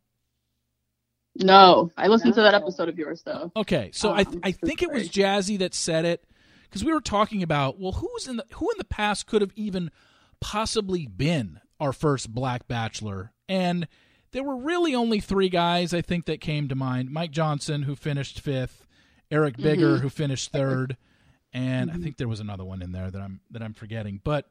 [1.36, 3.52] No, I listened to that episode of yours though.
[3.56, 6.26] Okay, so I Um, I think it was Jazzy that said it
[6.64, 9.54] because we were talking about well, who's in the who in the past could have
[9.56, 9.90] even
[10.42, 13.88] possibly been our first black bachelor, and
[14.34, 17.96] there were really only three guys I think that came to mind: Mike Johnson, who
[17.96, 18.86] finished fifth,
[19.32, 20.02] Eric Bigger, Mhm.
[20.02, 20.98] who finished third,
[21.54, 22.04] and I Mhm.
[22.04, 24.50] think there was another one in there that I'm that I'm forgetting, but.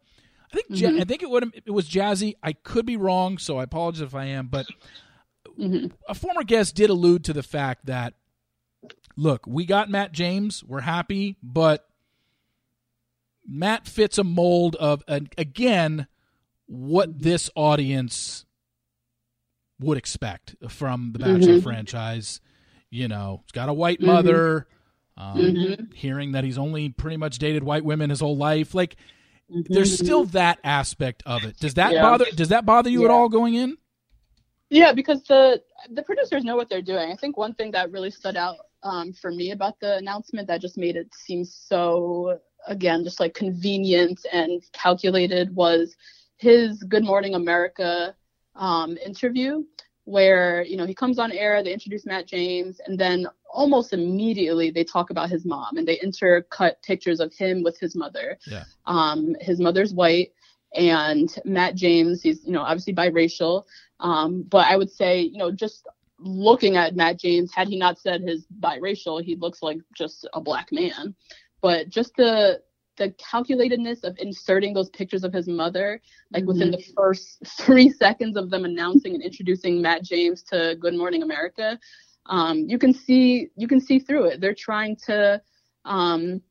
[0.52, 1.00] I think Ja- Mhm.
[1.00, 2.34] I think it would it was Jazzy.
[2.42, 4.48] I could be wrong, so I apologize if I am.
[4.48, 4.66] But
[5.56, 8.14] hmm a former guest did allude to the fact that
[9.14, 11.88] look, we got Matt James, we're happy, but
[13.46, 16.08] Matt fits a mold of again
[16.66, 18.44] what this audience
[19.78, 21.62] would expect from the Bachelor Mhm.
[21.62, 22.40] franchise.
[22.90, 24.06] You know, he's got a white Mhm.
[24.06, 24.66] mother.
[25.16, 25.94] Um, Mhm.
[25.94, 28.96] Hearing that he's only pretty much dated white women his whole life, like
[29.48, 31.56] there's still that aspect of it.
[31.58, 31.94] Does that Mm-hmm.
[31.94, 32.02] Yeah.
[32.02, 32.24] bother?
[32.34, 33.76] Does that bother you at all going in?
[34.70, 37.10] Yeah, because the the producers know what they're doing.
[37.12, 40.60] I think one thing that really stood out um, for me about the announcement that
[40.60, 45.96] just made it seem so again just like convenient and calculated was
[46.38, 48.14] his Good Morning America
[48.54, 49.64] um, interview
[50.10, 54.70] where you know he comes on air they introduce matt james and then almost immediately
[54.70, 58.38] they talk about his mom and they intercut pictures of him with his mother.
[58.46, 58.64] Yeah.
[58.86, 60.32] um, his mother's white
[60.74, 63.64] and matt james he's you know obviously biracial.
[64.00, 65.86] Um, but i would say you know just
[66.18, 70.40] looking at matt james had he not said his biracial he looks like just a
[70.40, 71.14] black man.
[71.62, 72.62] But just the
[73.00, 76.02] the calculatedness of inserting those pictures of his mother
[76.34, 80.94] like within the first three seconds of them announcing and introducing Matt James to Good
[80.94, 81.78] Morning America,
[82.26, 84.40] um, you can see you can see through it.
[84.42, 85.40] They're trying to
[85.86, 86.42] um,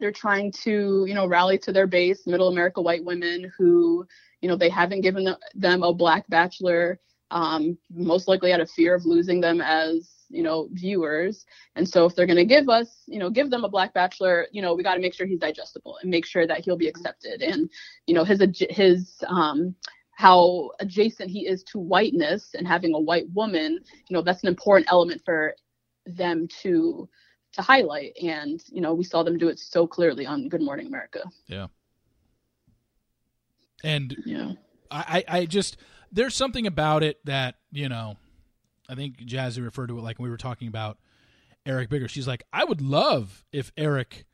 [0.00, 4.04] they're trying to you know rally to their base, Middle America white women who
[4.40, 6.98] you know they haven't given them- them a black bachelor,
[7.30, 11.46] um, most likely out of fear of losing them as you know viewers.
[11.76, 14.46] And so if they're going to give us you know give them a black bachelor,
[14.52, 16.88] you know we got to make sure he's digestible and make sure that he'll be
[16.88, 17.70] accepted and
[18.06, 19.74] you know his his um
[20.14, 24.48] how adjacent he is to whiteness and having a white woman you know that's an
[24.48, 25.54] important element for
[26.06, 27.08] them to
[27.52, 30.86] to highlight and you know we saw them do it so clearly on good morning
[30.86, 31.66] america Yeah.
[33.84, 34.52] And yeah
[34.90, 35.76] I, I I just
[36.12, 38.16] there's something about it that you know
[38.88, 40.98] I think Jazzy referred to it like when we were talking about
[41.64, 42.08] Eric Bigger.
[42.08, 44.24] She's like, I would love if Eric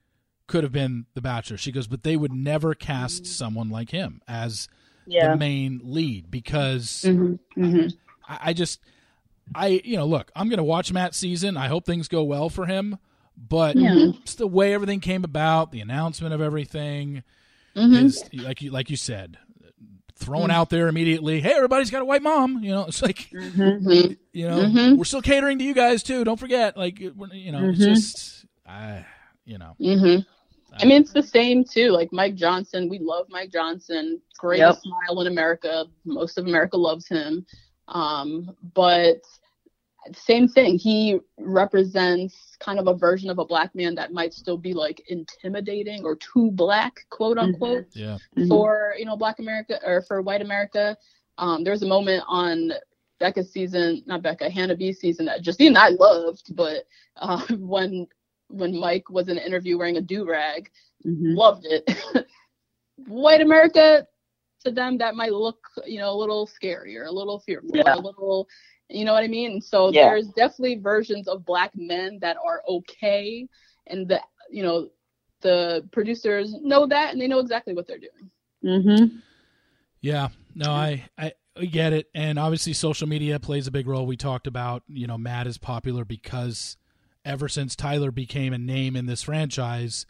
[0.47, 1.59] could have been the Bachelor.
[1.59, 4.69] She goes, but they would never cast someone like him as
[5.07, 5.33] Yeah.
[5.33, 7.63] the main lead because mm-hmm.
[7.63, 7.89] Mm-hmm.
[8.27, 8.81] I, I just
[9.55, 11.57] I you know look, I'm gonna watch Matt's season.
[11.57, 12.97] I hope things go well for him,
[13.37, 14.13] but Yeah.
[14.39, 17.23] the way everything came about, the announcement of everything
[17.77, 18.07] Mm-hmm.
[18.07, 19.37] is like you like you said,
[20.19, 21.41] thrown out there immediately.
[21.41, 22.63] Hey, everybody's got a white mom.
[22.63, 24.13] You know, it's like Mm-hmm.
[24.33, 24.97] you know Mhm.
[24.99, 26.25] we're still catering to you guys too.
[26.25, 27.95] Don't forget, like we're- you know, it's Mhm.
[27.95, 29.05] just I
[29.45, 29.75] you know.
[29.81, 30.21] Mm-hmm.
[30.81, 31.91] I mean, it's the same too.
[31.91, 34.21] Like Mike Johnson, we love Mike Johnson.
[34.39, 35.87] Greatest smile in America.
[36.05, 37.47] Most of America loves him.
[37.89, 39.23] Um, but
[40.15, 40.79] same thing.
[40.79, 45.03] He represents kind of a version of a black man that might still be like
[45.09, 48.19] intimidating or too black, quote unquote, yeah,
[48.49, 50.97] for you know Black America or for white America.
[51.39, 52.73] Um, there was a moment on
[53.21, 56.85] Becca's season, not Becca, Hannah B's season that Justine and I loved, but
[57.17, 58.07] uh, when
[58.49, 60.71] when Mike was in an interview wearing a do rag.
[61.07, 61.37] Mhm.
[61.37, 61.89] Loved it.
[63.07, 64.07] White America,
[64.69, 67.95] to them, that might look, you know, a little scary or a little fearful, Yeah.
[67.95, 68.49] a little,
[68.89, 69.61] you know what I mean?
[69.61, 70.07] So Yeah.
[70.07, 73.49] there's definitely versions of black men that are okay,
[73.87, 74.89] and the, you know,
[75.41, 78.31] the producers know that and they know exactly what they're doing.
[78.65, 79.19] mm-hmm
[80.01, 84.07] Yeah, no, I, I I get it, and obviously social media plays a big role.
[84.07, 86.77] We talked about you know Matt is popular because
[87.25, 90.07] ever since Tyler became a name in this franchise,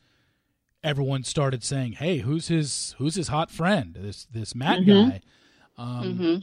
[0.82, 3.96] everyone started saying, "Hey, who's his who's his hot friend?
[3.98, 4.86] This this Matt Mhm.
[5.10, 5.20] guy."
[5.76, 6.36] Um, hmm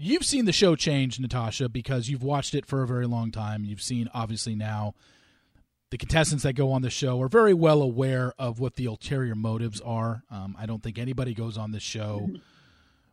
[0.00, 3.64] You've seen the show change, Natasha, because you've watched it for a very long time.
[3.64, 4.94] You've seen obviously now
[5.90, 9.34] the contestants that go on the show are very well aware of what the ulterior
[9.34, 10.22] motives are.
[10.30, 12.30] Um, I don't think anybody goes on this show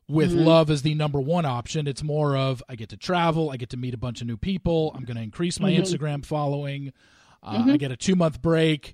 [0.07, 0.45] with Mhm.
[0.45, 1.87] love as the number one option.
[1.87, 4.37] It's more of I get to travel, I get to meet a bunch of new
[4.37, 5.79] people, I'm going to increase my Mhm.
[5.79, 6.93] Instagram following,
[7.41, 7.63] uh.
[7.67, 8.93] I get a two month break.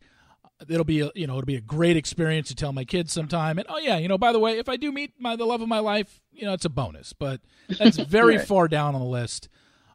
[0.69, 3.57] It'll be a you know it'll be a great experience to tell my kids sometime.
[3.57, 5.61] And oh yeah, you know by the way, if I do meet my the love
[5.61, 7.13] of my life, you know it's a bonus.
[7.13, 7.41] But
[7.77, 8.47] that's very Right.
[8.47, 9.49] far down on the list.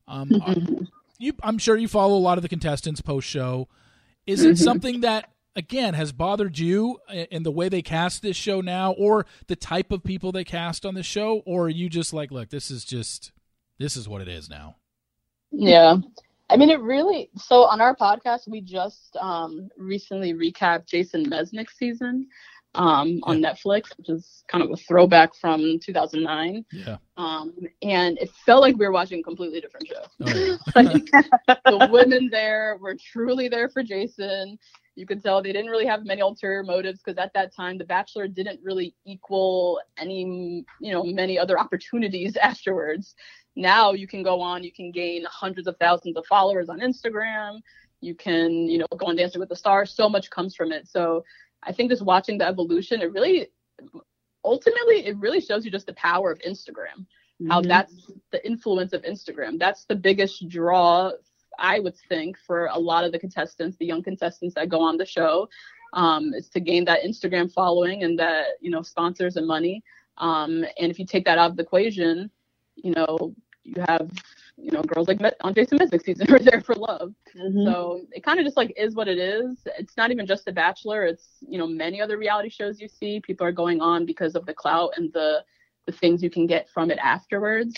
[0.08, 0.32] Um,
[1.18, 3.68] you, I'm sure you follow a lot of the contestants post show.
[4.26, 4.58] Is it Mhm.
[4.58, 9.24] something that again has bothered you in the way they cast this show now, or
[9.46, 12.50] the type of people they cast on the show, or are you just like, look,
[12.50, 13.32] this is just
[13.78, 14.76] this is what it is now?
[15.52, 15.98] Yeah.
[16.48, 17.30] I mean, it really.
[17.36, 22.28] So on our podcast, we just um, recently recapped Jason Mesnick's season
[22.76, 26.64] um, on Netflix, which is kind of a throwback from 2009.
[26.72, 26.98] Yeah.
[27.16, 30.04] Um, and it felt like we were watching a completely different show.
[30.20, 30.56] Oh, yeah.
[30.76, 31.10] like
[31.64, 34.58] the women there were truly there for Jason.
[34.94, 37.84] You could tell they didn't really have many ulterior motives because at that time, The
[37.84, 43.14] Bachelor didn't really equal any, you know, many other opportunities afterwards.
[43.56, 47.60] Now you can go on, you can gain hundreds of thousands of followers on Instagram.
[48.00, 49.92] You can, you know, go on Dancing with the Stars.
[49.92, 50.86] So much comes from it.
[50.86, 51.24] So
[51.62, 53.48] I think just watching the evolution, it really,
[54.44, 57.06] ultimately, it really shows you just the power of Instagram
[57.48, 57.68] how Mhm.
[57.68, 59.58] that's the influence of Instagram.
[59.58, 61.12] That's the biggest draw,
[61.58, 64.96] I would think, for a lot of the contestants, the young contestants that go on
[64.96, 65.48] the show,
[65.92, 69.82] um, is to gain that Instagram following and that you know sponsors and money.
[70.18, 72.30] Um, and if you take that out of the equation,
[72.76, 73.34] you know
[73.66, 74.10] you have
[74.56, 77.14] you know girls like on Jason Mesnick's season are there for love.
[77.36, 77.64] Mhm.
[77.64, 79.58] So it kind of just like is what it is.
[79.78, 81.04] It's not even just The Bachelor.
[81.04, 83.20] It's you know many other reality shows you see.
[83.20, 85.44] People are going on because of the clout and the
[85.86, 87.74] the things you can get from it afterwards.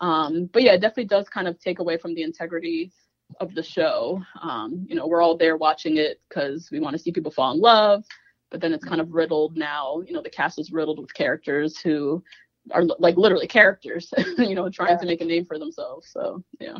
[0.00, 2.92] Um, but yeah, it definitely does kind of take away from the integrity
[3.40, 4.22] of the show.
[4.42, 7.52] Um, you know, we're all there watching it because we want to see people fall
[7.52, 8.04] in love,
[8.50, 10.02] but then it's kind of riddled now.
[10.06, 12.22] You know, the cast is riddled with characters who
[12.70, 16.08] are like literally characters, you know, trying to make a name for themselves.
[16.10, 16.78] So yeah.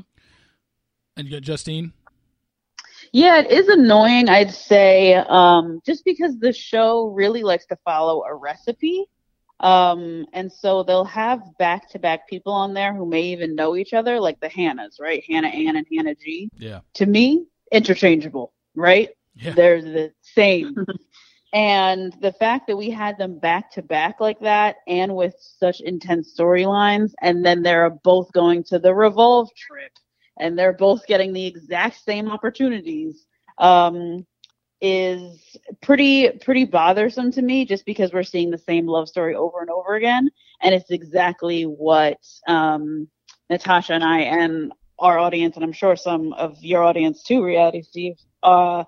[1.17, 1.93] And you got Justine.
[3.13, 8.25] Yeah, it is annoying, I'd say, um, just because the show really likes to follow
[8.25, 9.07] a recipe.
[9.61, 13.77] Um, and so they'll have back to back people on there who may even know
[13.77, 15.25] each other, like the Hannahs, right?
[15.27, 16.51] Hannah Ann and Hannah G.
[16.59, 16.81] Yeah.
[16.95, 19.11] To me, interchangeable, right?
[19.35, 19.53] Yeah.
[19.53, 20.77] They're the same.
[21.53, 25.81] and the fact that we had them back to back like that and with such
[25.81, 29.93] intense storylines, and then they're both going to the Revolve trip
[30.39, 33.27] and they're both getting the exact same opportunities
[33.59, 34.27] um,
[34.83, 39.61] is pretty pretty bothersome to me just because we're seeing the same love story over
[39.61, 40.31] and over again.
[40.61, 43.09] And it's exactly what um,
[43.51, 47.83] natasha and i and our audience and i'm sure some of your audience too reality
[47.83, 48.85] steve uh,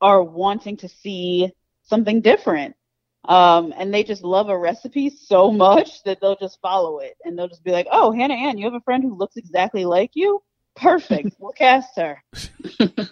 [0.00, 1.50] are wanting to see
[1.86, 2.74] something different.
[3.24, 7.16] Um, and they just love a recipe so much that they'll just follow it.
[7.24, 9.84] And they'll just be like oh hannah ann you have a friend who looks exactly
[9.84, 10.42] like you?
[10.76, 11.34] Perfect.
[11.38, 12.22] We'll cast her.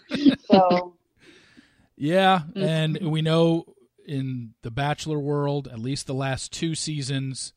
[0.47, 0.97] So
[1.97, 2.63] Yeah, Mhm.
[3.01, 3.65] and we know
[4.07, 7.53] in the Bachelor world, at least the last two seasons,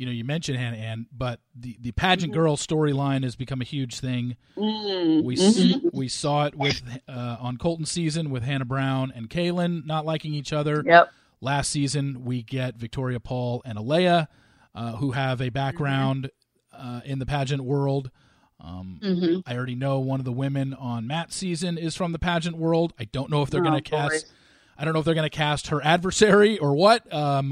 [0.00, 2.36] you know, you mentioned Hannah Ann, but the, the pageant Mhm.
[2.36, 4.34] girl storyline has become a huge thing.
[4.56, 5.92] mm, We mhm.
[5.92, 10.32] we saw it with uh, on Colton season with Hannah Brown and Caelynn not liking
[10.32, 10.82] each other.
[10.86, 11.10] yep
[11.42, 14.28] Last season, we get Victoria Paul and Alayah,
[14.74, 16.30] uh, who have a background
[16.72, 18.10] uh, in the pageant world.
[18.58, 19.40] Um, Mm-hmm.
[19.46, 22.94] I already know one of the women on Matt's season is from the pageant world.
[22.98, 24.32] I don't know if they're Oh, going to cast.
[24.80, 27.12] I don't know if they're going to cast her adversary or what.
[27.12, 27.50] Um,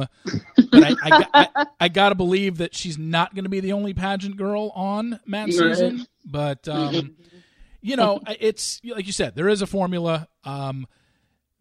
[0.70, 1.48] but I, I, I,
[1.80, 5.20] I got to believe that she's not going to be the only pageant girl on
[5.26, 5.70] Matt's Right.
[5.70, 6.06] season.
[6.24, 7.16] But um,
[7.80, 10.28] you know, it's like you said, there is a formula.
[10.44, 10.86] Um,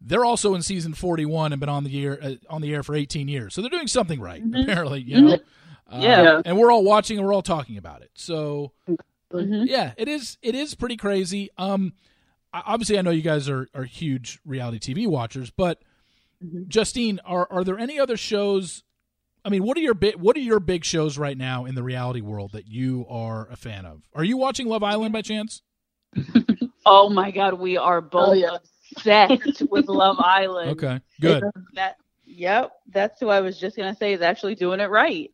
[0.00, 2.94] they're also in season forty-one and been on the year uh, on the air for
[2.94, 4.42] eighteen years, so they're doing something right.
[4.44, 4.62] Mhm.
[4.62, 5.38] Apparently, you know.
[5.90, 6.42] Uh, Yeah.
[6.44, 8.10] and we're all watching and we're all talking about it.
[8.14, 8.72] So
[9.32, 9.66] Mhm.
[9.66, 10.38] yeah, it is.
[10.42, 11.50] It is pretty crazy.
[11.58, 11.94] Um,
[12.52, 15.80] obviously I know you guys are are huge reality TV watchers, but
[16.44, 16.68] Mhm.
[16.68, 18.84] Justine, are are there any other shows?
[19.44, 21.82] I mean, what are your big what are your big shows right now in the
[21.82, 24.02] reality world that you are a fan of?
[24.14, 25.62] Are you watching Love Island by chance?
[26.90, 28.56] Oh my God, we are both Oh, yeah.
[28.96, 30.70] obsessed with Love Island.
[30.70, 31.44] Okay, good.
[31.74, 35.30] That yep, that's who I was just gonna say is actually doing it right.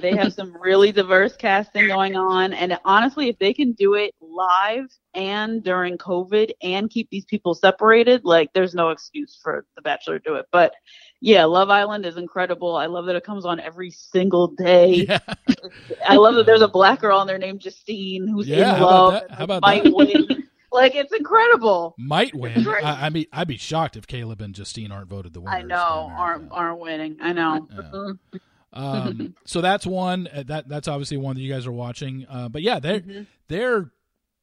[0.00, 4.14] They have some really diverse casting going on, and honestly, if they can do it
[4.20, 9.82] live and during COVID and keep these people separated, like there's no excuse for The
[9.82, 10.46] Bachelor to do it.
[10.52, 10.74] But
[11.20, 12.76] yeah, Love Island is incredible.
[12.76, 15.06] I love that it comes on every single day.
[15.08, 15.18] Yeah,
[16.08, 18.76] I love that there's a black girl on there named Justine who's Yeah, in how
[18.76, 19.12] about love.
[19.12, 19.30] that?
[19.30, 19.94] How about might that?
[19.94, 20.48] win.
[20.72, 21.94] Like it's incredible.
[21.98, 22.66] might win.
[22.66, 25.54] I, I mean, I'd be shocked if Caleb and Justine aren't voted the winners.
[25.56, 27.16] I know aren't aren't winning.
[27.20, 27.68] I know.
[27.78, 28.14] Uh-uh.
[28.32, 28.40] Yeah.
[28.74, 32.26] Um, so that's one uh, that that's obviously one that you guys are watching.
[32.28, 33.26] Uh, but yeah, they're Mhm.
[33.48, 33.90] they're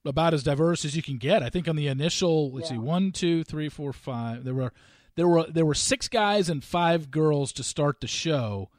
[0.05, 1.43] about as diverse as you can get.
[1.43, 4.43] I think on the initial, let's see, one, two, three, four, five.
[4.43, 4.73] There were
[5.15, 8.69] there were there were six guys and five girls to start the show.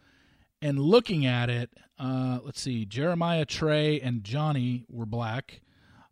[0.61, 5.61] And looking at it, uh, let's see, Jeremiah, Trey, and Johnny were black.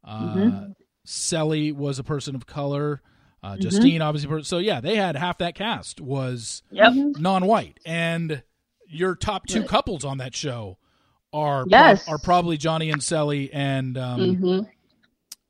[0.04, 0.74] Uh, Mhm.
[1.04, 3.00] Cely was a person of color.
[3.42, 3.60] Uh, Mm-hmm.
[3.62, 6.92] Justine, obviously, so yeah, they had half that cast was Yep.
[7.18, 8.42] non-white, and
[8.90, 10.78] your top two couples on that show
[11.32, 12.08] are Yes.
[12.08, 14.68] are probably Johnny and Cely and um, Mhm.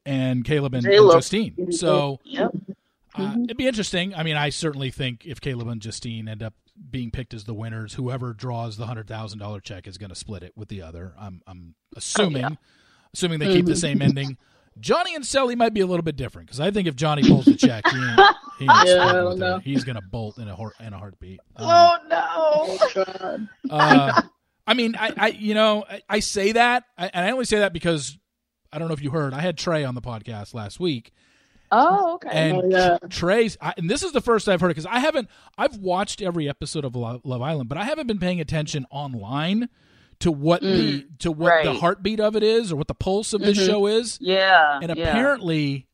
[0.06, 1.10] and Caleb and, and.
[1.12, 1.72] Justine.
[1.72, 2.52] So Yep.
[3.14, 4.14] uh, it'd be interesting.
[4.14, 6.54] I mean, I certainly think if Caleb and Justine end up
[6.90, 10.14] being picked as the winners, whoever draws the hundred thousand dollar check is going to
[10.16, 11.14] split it with the other.
[11.18, 12.56] I'm I'm assuming,
[13.14, 14.38] assuming they keep the same ending.
[14.80, 17.44] Johnny and Cely might be a little bit different because I think if Johnny pulls
[17.44, 18.20] the check, he ain't,
[18.58, 19.60] he ain't Yeah, I splitting with her.
[19.60, 21.40] He's going to bolt in a heart, in a heartbeat.
[21.56, 22.26] Um, Oh no.
[22.36, 23.48] Oh, God.
[23.70, 24.22] uh,
[24.66, 27.58] I mean, I, I you know, I, I say that, I, and I only say
[27.60, 28.18] that because
[28.72, 29.34] I don't know if you heard.
[29.34, 31.12] I had Trey on the podcast last week,
[31.72, 32.28] Oh, okay.
[32.32, 32.98] and Oh, yeah.
[33.08, 35.28] Trey's, I, and this is the first I've heard it because I haven't.
[35.58, 39.68] I've watched every episode of Love, Love Island, but I haven't been paying attention online
[40.20, 43.40] to what the to what the heartbeat of it is or what the pulse of
[43.40, 43.66] this Mhm.
[43.66, 44.18] show is.
[44.20, 44.78] yeah.
[44.82, 45.08] And yeah.
[45.08, 45.86] apparently,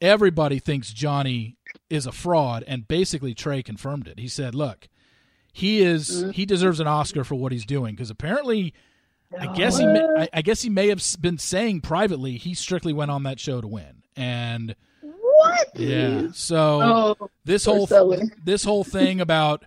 [0.00, 1.56] everybody thinks Johnny
[1.90, 4.18] is a fraud, and basically Trey confirmed it.
[4.18, 4.88] He said, "Look,
[5.52, 8.74] he is he deserves an Oscar for what he's doing because apparently."
[9.40, 12.92] I guess he, may, I, I guess he may have been saying privately he strictly
[12.92, 15.68] went on that show to win, and What?
[15.74, 16.26] yeah.
[16.34, 18.30] So Oh, this whole Sally.
[18.44, 19.64] this whole thing about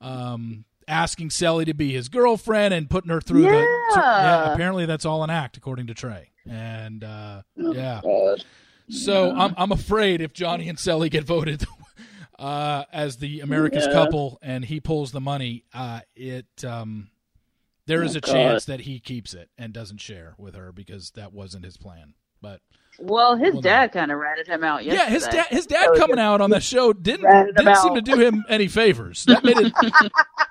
[0.00, 3.48] um, asking Sally to be his girlfriend and putting her through the
[3.94, 4.44] so- yeah.
[4.46, 4.52] Yeah.
[4.52, 8.00] Apparently, that's all an act, according to Trey, and uh, yeah.
[8.02, 8.44] God.
[8.88, 11.64] So I'm I'm afraid if Johnny and Sally get voted
[12.38, 13.92] uh, as the America's Yeah.
[13.92, 17.08] couple and he pulls the money, uh, it um,
[17.86, 18.32] there is Oh, a God.
[18.32, 22.14] chance that he keeps it and doesn't share with her because that wasn't his plan.
[22.42, 22.60] But
[23.00, 25.04] Well, his Well, dad kind of ratted him out yesterday.
[25.04, 27.94] yeah, his dad his dad So coming out on that show didn't didn't seem out.
[27.96, 29.24] to do him any favors.
[29.24, 29.72] That made it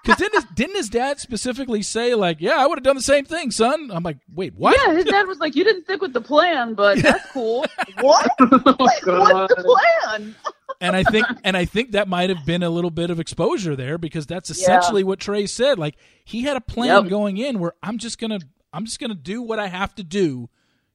[0.03, 3.01] because didn't his, didn't his dad specifically say like, yeah, I would have done the
[3.01, 3.89] same thing, son.
[3.93, 4.77] I'm like, wait, what?
[4.85, 7.65] Yeah, his dad was like, "You didn't stick with the plan, but that's cool."
[8.01, 8.29] what?
[8.41, 9.77] Oh, Like, What's the
[10.09, 10.35] plan?
[10.81, 13.75] and I think and I think that might have been a little bit of exposure
[13.75, 14.53] there because that's Yeah.
[14.63, 15.79] essentially what Trey said.
[15.79, 17.09] Like he had a plan Yep.
[17.09, 18.39] going in where I'm just gonna
[18.73, 20.49] I'm just gonna do what I have to do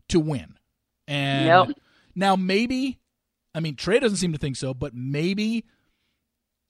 [0.09, 0.58] to win.
[1.09, 1.79] And Yep.
[2.15, 3.01] now maybe
[3.55, 5.65] I mean Trey doesn't seem to think so, but maybe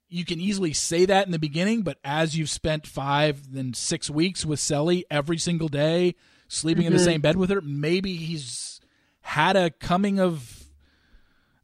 [0.08, 4.08] you can easily say that in the beginning, but as you've spent five then six
[4.08, 6.14] weeks with Cely every single day,
[6.48, 7.04] sleeping in the Mhm.
[7.04, 8.80] same bed with her, maybe he's
[9.20, 10.64] had a coming of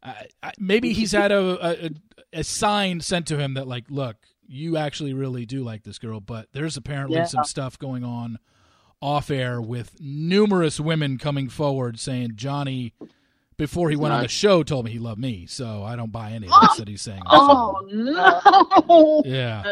[0.03, 0.27] I
[0.59, 1.89] maybe he's had a, a
[2.33, 6.19] a sign sent to him that like, look, you actually really do like this girl,
[6.19, 7.23] but there's apparently Yeah.
[7.25, 8.37] some stuff going on
[9.01, 12.93] off air with numerous women coming forward saying Johnny
[13.57, 16.31] before he went on the show told me he loved me, so I don't buy
[16.31, 17.21] any of this that he's saying.
[17.25, 19.21] Oh no!
[19.25, 19.63] Yeah.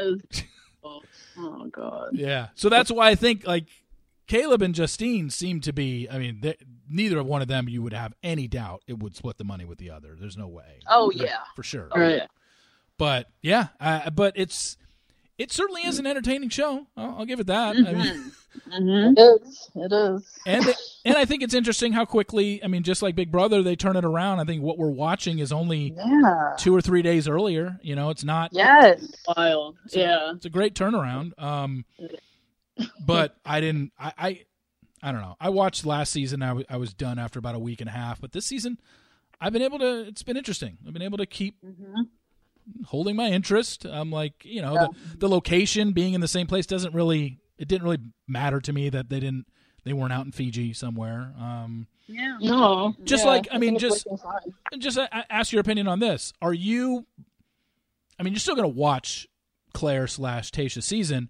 [0.84, 1.01] Oh,
[1.38, 2.09] oh, God.
[2.13, 2.47] Yeah.
[2.55, 3.65] So that's why I think like
[4.28, 6.07] Caleb and Justine seem to be.
[6.09, 6.55] I mean, they,
[6.89, 9.65] neither of one of them you would have any doubt it would split the money
[9.65, 10.15] with the other.
[10.17, 10.80] There's no way.
[10.88, 11.38] Oh For- yeah.
[11.55, 11.89] for sure.
[11.91, 12.15] Oh, Right.
[12.17, 12.28] yeah.
[12.97, 14.78] But yeah, uh, but it's
[15.38, 16.88] it certainly is an entertaining show.
[16.95, 17.76] I'll, I'll give it that.
[17.76, 18.32] I mean,
[18.72, 19.14] Mhm.
[19.18, 19.70] It is.
[19.76, 20.39] It is.
[20.45, 20.74] and they-
[21.06, 22.64] and I think it's interesting how quickly.
[22.64, 24.39] I mean, just like Big Brother, they turn it around.
[24.39, 26.54] I think what we're watching is only Yeah.
[26.58, 27.80] two or three days earlier.
[27.82, 28.51] You know, it's not.
[28.54, 29.12] Yes.
[29.36, 29.78] Wild.
[29.86, 30.32] It's a- Yeah.
[30.36, 31.32] it's a great turnaround.
[31.41, 31.86] Um,
[33.06, 33.91] but I didn't.
[33.99, 34.39] I, I
[35.01, 35.36] I don't know.
[35.39, 36.41] I watched last season.
[36.41, 38.22] I, w- I was done after about a week and a half.
[38.22, 38.80] But this season,
[39.41, 40.08] I've been able to.
[40.08, 40.78] It's been interesting.
[40.88, 42.08] I've been able to keep Mhm.
[42.86, 43.86] holding my interest.
[43.86, 47.39] I'm like, you know, the, the location being in the same place doesn't really.
[47.58, 49.45] It didn't really matter to me that they didn't
[49.86, 51.34] they weren't out in Fiji somewhere.
[51.38, 52.38] Um, Yeah.
[52.39, 54.08] No, Just yeah, like- I mean, think just-
[54.80, 56.32] just uh, ask your opinion on this.
[56.41, 57.06] Are you?
[58.20, 59.28] I mean, you're still going to watch
[59.74, 61.30] Clare slash Tayshia season.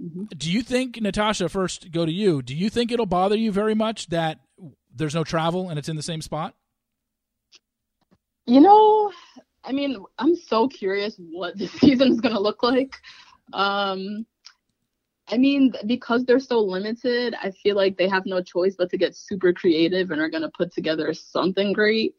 [0.00, 0.36] Mhm.
[0.36, 1.48] Do you think Natasha?
[1.48, 2.42] First, go to you.
[2.42, 4.40] Do you think it'll bother you very much that
[4.94, 6.54] there's no travel and it's in the same spot?
[8.46, 9.12] You know,
[9.64, 12.96] I mean, I'm so curious what this season is going to look like.
[13.52, 14.26] Um,
[15.32, 18.98] I mean, because they're so limited, I feel like they have no choice but to
[18.98, 22.14] get super creative and are going to put together something great.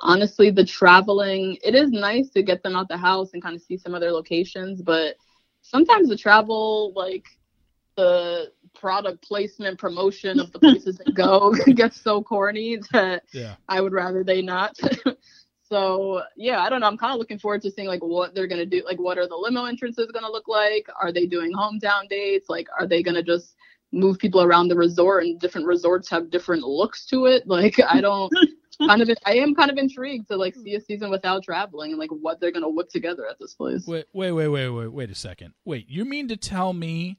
[0.00, 3.60] Honestly, the traveling, it is nice to get them out the house and kind of
[3.62, 5.16] see some other locations, but
[5.60, 7.26] sometimes the travel, like
[7.96, 13.56] the product placement promotion of the places they go, gets so corny that Yeah.
[13.68, 14.74] I would rather they not.
[15.68, 16.86] so yeah, I don't know.
[16.86, 18.82] I'm kind of looking forward to seeing like what they're gonna do.
[18.84, 20.86] Like, what are the limo entrances gonna look like?
[21.00, 22.48] Are they doing hometown dates?
[22.48, 23.54] Like, are they gonna just
[23.92, 27.44] move people around the resort and different resorts have different looks to it?
[27.54, 28.32] Like, I don't.
[28.86, 30.62] kind of, I am kind of intrigued to like hmm.
[30.62, 33.86] see a season without traveling and like what they're gonna whip together at this place.
[33.86, 35.54] Wait, wait, wait, wait, wait, wait a second.
[35.64, 37.18] Wait, you mean to tell me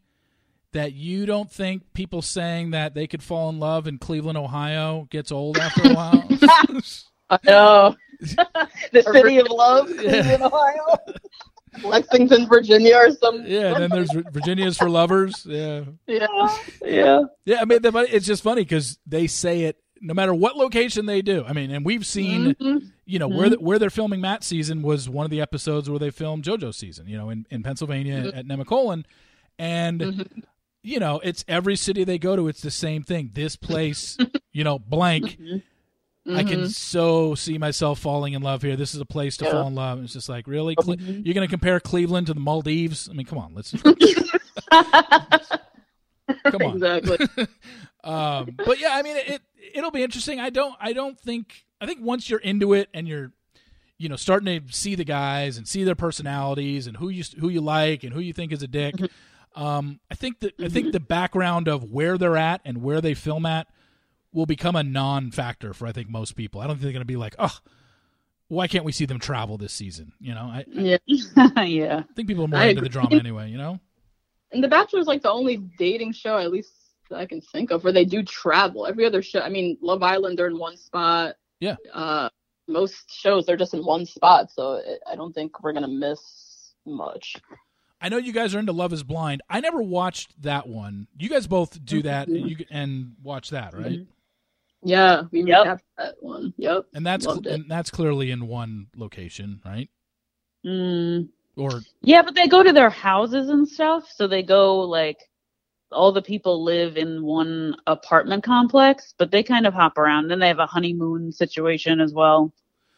[0.73, 5.07] that you don't think people saying that they could fall in love in Cleveland, Ohio,
[5.09, 6.27] gets old after a while?
[7.29, 7.95] I know.
[8.91, 10.85] The city of love, Cleveland, Ohio.
[11.83, 13.43] Lexington, Virginia, or some.
[13.45, 15.45] yeah, and then there's Virginia's for lovers.
[15.45, 15.83] Yeah.
[16.07, 16.27] Yeah.
[16.83, 17.21] Yeah.
[17.43, 21.21] Yeah, I mean, it's just funny because they say it no matter what location they
[21.21, 21.43] do.
[21.45, 22.91] I mean, and we've seen, Mhm.
[23.05, 25.99] you know, where the, where they're filming Matt's season was one of the episodes where
[25.99, 27.07] they filmed JoJo's season.
[27.07, 29.03] You know, in in Pennsylvania at Nemacolin,
[29.59, 30.43] and Mhm.
[30.81, 33.31] you know, it's every city they go to, it's the same thing.
[33.33, 34.17] This place,
[34.53, 35.37] you know, blank.
[36.27, 36.73] I can Mhm.
[36.73, 38.75] so see myself falling in love here.
[38.75, 39.51] This is a place to Yeah.
[39.51, 40.03] fall in love.
[40.03, 43.07] It's just like really, Cle- you're going to compare Cleveland to the Maldives?
[43.09, 43.93] I mean, come on, let's come
[46.63, 46.73] on.
[46.73, 47.17] Exactly.
[48.03, 49.41] um, but yeah, I mean, it
[49.73, 50.39] it'll be interesting.
[50.39, 53.31] I don't I don't think I think once you're into it and you're
[53.97, 57.49] you know starting to see the guys and see their personalities and who you who
[57.49, 58.95] you like and who you think is a dick.
[59.55, 63.13] Um, I think that I think the background of where they're at and where they
[63.13, 63.67] film at
[64.35, 66.61] will become a non-factor for I think most people.
[66.61, 67.57] I don't think they're going to be like, oh,
[68.49, 70.13] why can't we see them travel this season?
[70.19, 71.63] You know, I, I yeah.
[71.63, 72.03] yeah.
[72.15, 73.49] think people are more I into the drama anyway.
[73.49, 73.79] You know,
[74.51, 76.73] And The Bachelor is like the only dating show, at least
[77.09, 78.85] that I can think of, where they do travel.
[78.85, 81.35] Every other show, I mean, Love Island, they're in one spot.
[81.59, 81.77] Yeah.
[81.93, 82.29] Uh,
[82.67, 84.51] most shows, they're just in one spot.
[84.51, 87.37] So it, I don't think we're going to miss much.
[88.01, 89.41] I know you guys are into Love Is Blind.
[89.49, 91.07] I never watched that one.
[91.17, 94.05] You guys both do that and, you, and watch that, right?
[94.85, 95.65] Yeah, we Yep.
[95.65, 96.53] recapped that one.
[96.57, 96.85] Yep.
[96.93, 97.53] And that's Loved it.
[97.53, 99.89] and that's clearly in one location, right?
[100.65, 101.29] Mm.
[101.57, 104.09] Or Yeah, but they go to their houses and stuff.
[104.11, 105.17] So they go like
[105.91, 110.27] all the people live in one apartment complex, but they kind of hop around.
[110.27, 112.53] Then they have a honeymoon situation as well.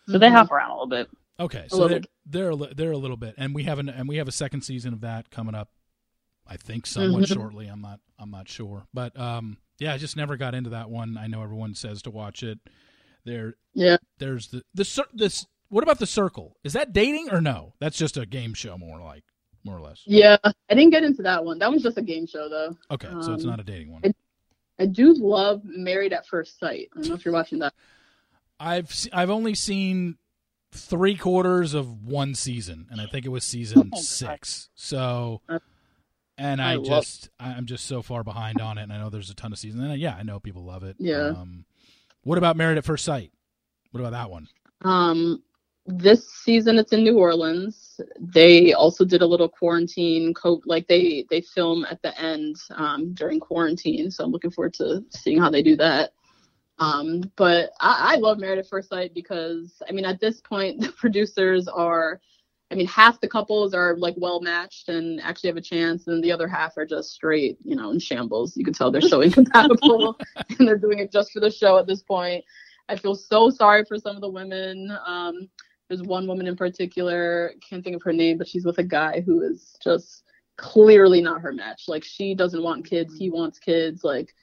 [0.10, 0.34] So they Mhm.
[0.34, 1.10] hop around a little bit.
[1.40, 3.90] okay, A so they're they're a, li- they're a little bit, and we have an
[3.90, 5.70] and we have a second season of that coming up.
[6.48, 7.34] I think somewhat Mhm.
[7.34, 7.68] shortly.
[7.68, 11.18] I'm not I'm not sure, but um, yeah, I just never got into that one.
[11.18, 12.60] I know everyone says to watch it.
[13.26, 13.98] There, Yeah.
[14.20, 15.46] there's the the this.
[15.70, 16.56] What about the Circle?
[16.64, 17.74] Is that dating or no?
[17.80, 19.24] That's just a game show, more like
[19.66, 20.02] more or less.
[20.06, 20.38] Yeah.
[20.44, 21.60] I didn't get into that one.
[21.60, 22.78] That one's just a game show, though.
[22.90, 24.02] Okay, so it's Um, not a dating one.
[24.06, 24.16] it-
[24.80, 26.90] I do love Married at First Sight.
[26.96, 27.74] I don't know if you're watching that.
[28.60, 30.18] I've I've only seen
[30.72, 34.00] three quarters of one season, and I think it was season God.
[34.00, 34.70] six.
[34.76, 35.60] So, Uh,
[36.38, 39.10] and I, I love- just I'm just so far behind on it, and I know
[39.10, 39.84] there's a ton of seasons.
[39.84, 40.96] And yeah, I know people love it.
[41.00, 41.34] Yeah.
[41.36, 41.66] Um,
[42.24, 43.32] what about Married at First Sight?
[43.92, 44.48] What about that one?
[44.82, 45.42] Um,
[45.86, 48.00] this season it's in New Orleans.
[48.20, 53.14] They also did a little quarantine co like they they film at the end um,
[53.14, 54.12] during quarantine.
[54.12, 56.12] So I'm looking forward to seeing how they do that.
[56.80, 60.82] Um, but I, I love Married at First Sight because I mean at this point
[60.82, 62.20] the producers are
[62.70, 66.24] I mean half the couples are like well matched and actually have a chance and
[66.24, 68.58] the other half are just straight, you know, in shambles.
[68.58, 70.18] You can tell they're so incompatible
[70.60, 72.44] and they're doing it just for the show at this point.
[72.90, 74.98] I feel so sorry for some of the women.
[75.06, 75.50] Um,
[75.88, 79.22] there's one woman in particular, can't think of her name, but she's with a guy
[79.22, 80.24] who is just
[80.58, 81.84] clearly not her match.
[81.88, 84.04] Like she doesn't want kids, he wants kids.
[84.04, 84.34] Like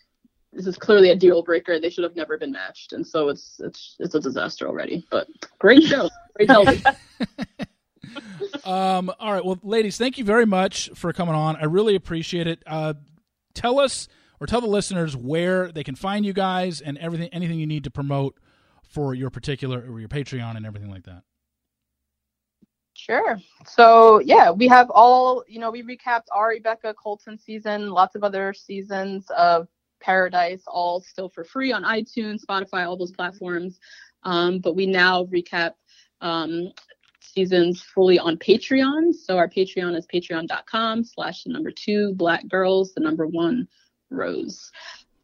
[0.53, 1.79] this is clearly a deal breaker.
[1.79, 5.07] They should have never been matched, and so it's it's it's a disaster already.
[5.11, 6.85] But great show, great television.
[8.65, 11.57] Um, all right, well, ladies, thank you very much for coming on.
[11.57, 12.63] I really appreciate it.
[12.67, 12.95] Uh,
[13.53, 14.09] tell us
[14.41, 17.85] or tell the listeners where they can find you guys and everything, anything you need
[17.85, 18.39] to promote
[18.89, 21.25] for your particular or your Patreon and everything like that.
[22.95, 23.39] Sure.
[23.67, 25.71] So yeah, we have all you know.
[25.71, 29.67] We recapped our Rebecca Colton season, lots of other seasons of
[30.01, 33.81] Paradise, all still for free on iTunes, Spotify, all those platforms.
[34.23, 35.73] Um, but we now recap
[36.21, 36.73] um,
[37.35, 39.13] seasons fully on Patreon.
[39.13, 43.69] So our Patreon is patreon.com slash the number two black girls, the number one
[44.11, 44.71] rose.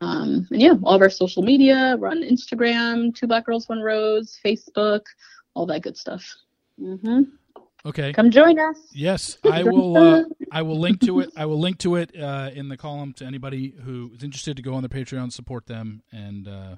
[0.01, 3.81] Um, and yeah, all of our social media, we're on Instagram, two black girls, one
[3.81, 5.03] rose, Facebook,
[5.55, 6.25] all that good stuff.
[6.81, 7.23] Mm-hmm.
[7.85, 8.13] Okay.
[8.13, 8.77] Come join us.
[8.93, 9.97] Yes, I will.
[9.97, 11.31] Uh, I will link to it.
[11.37, 14.63] I will link to it uh, in the column to anybody who is interested to
[14.63, 16.77] go on the Patreon, support them, and uh,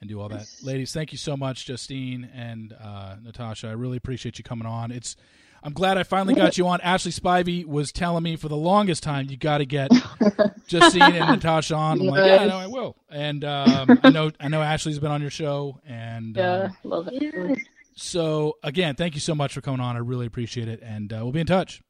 [0.00, 0.46] and do all that.
[0.62, 3.68] Ladies, thank you so much, Justine and uh, Natasha.
[3.68, 4.90] I really appreciate you coming on.
[4.90, 5.16] It's.
[5.62, 6.80] I'm glad I finally got you on.
[6.82, 9.90] Ashley Spivey was telling me for the longest time you got to get
[10.68, 12.00] Justine and Natasha on.
[12.00, 12.96] I'm like, yeah, no, I will.
[13.10, 17.08] And um, I know I know Ashley's been on your show, and Yeah, uh, love
[17.10, 17.58] it.
[17.96, 19.96] so again, thank you so much for coming on.
[19.96, 21.82] I really appreciate it, and uh, we'll be in touch.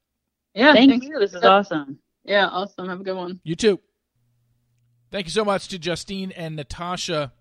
[0.55, 1.07] Yeah, Thank thanks.
[1.07, 1.19] you.
[1.19, 1.99] This is awesome.
[2.25, 2.89] Yeah, awesome.
[2.89, 3.41] Have a good one.
[3.45, 3.79] You too.
[5.11, 7.33] Thank you so much to Justine and Natasha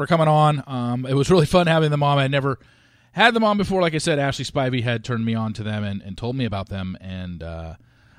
[0.00, 0.64] for coming on.
[0.66, 2.16] Um, it was really fun having them on.
[2.16, 2.58] I never
[3.12, 3.82] had them on before.
[3.82, 6.46] Like I said, Ashley Spivey had turned me on to them and, and told me
[6.46, 6.96] about them.
[7.02, 7.74] And uh,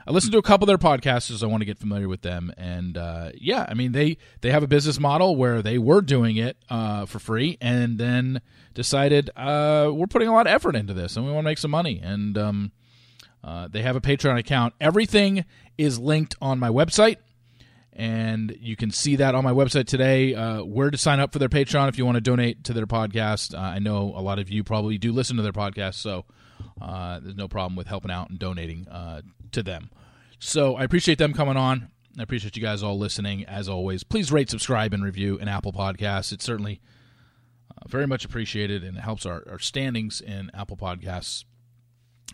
[0.06, 2.22] I listened to a couple of their podcasts as I want to get familiar with
[2.22, 2.54] them.
[2.56, 6.38] And uh, yeah, I mean they they have a business model where they were doing
[6.38, 8.42] it uh, for free and then
[8.76, 11.58] decided uh, we're putting a lot of effort into this and we want to make
[11.58, 12.00] some money.
[12.04, 12.72] And um,
[13.44, 14.76] uh, they have a Patreon account.
[14.80, 15.46] Everything
[15.80, 17.18] is linked on my website,
[17.94, 20.34] and you can see that on my website today.
[20.34, 22.88] Uh, where to sign up for their Patreon if you want to donate to their
[22.88, 23.54] podcast.
[23.54, 26.26] Uh, I know a lot of you probably do listen to their podcast, so
[26.82, 29.22] uh, there's no problem with helping out and donating uh,
[29.52, 29.90] to them.
[30.40, 31.90] So I appreciate them coming on.
[32.18, 33.46] I appreciate you guys all listening.
[33.46, 36.32] As always, please rate, subscribe, and review in Apple Podcasts.
[36.32, 36.82] It's certainly
[37.70, 41.46] uh, very much appreciated, and it helps our, our standings in Apple Podcasts.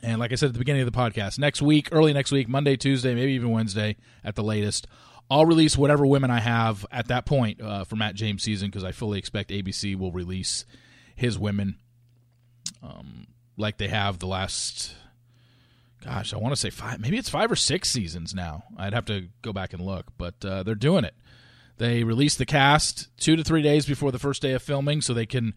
[0.03, 2.47] And like I said at the beginning of the podcast, next week, early next week,
[2.47, 4.87] Monday, Tuesday, maybe even Wednesday at the latest,
[5.29, 8.83] I'll release whatever women I have at that point uh, for Matt James season because
[8.83, 10.65] I fully expect ABC will release
[11.15, 11.77] his women
[12.81, 14.95] um, like they have the last,
[16.03, 18.63] gosh, I want to say five, maybe it's five or six seasons now.
[18.77, 21.15] I'd have to go back and look, but uh, they're doing it.
[21.77, 25.13] They release the cast two to three days before the first day of filming so
[25.13, 25.53] they can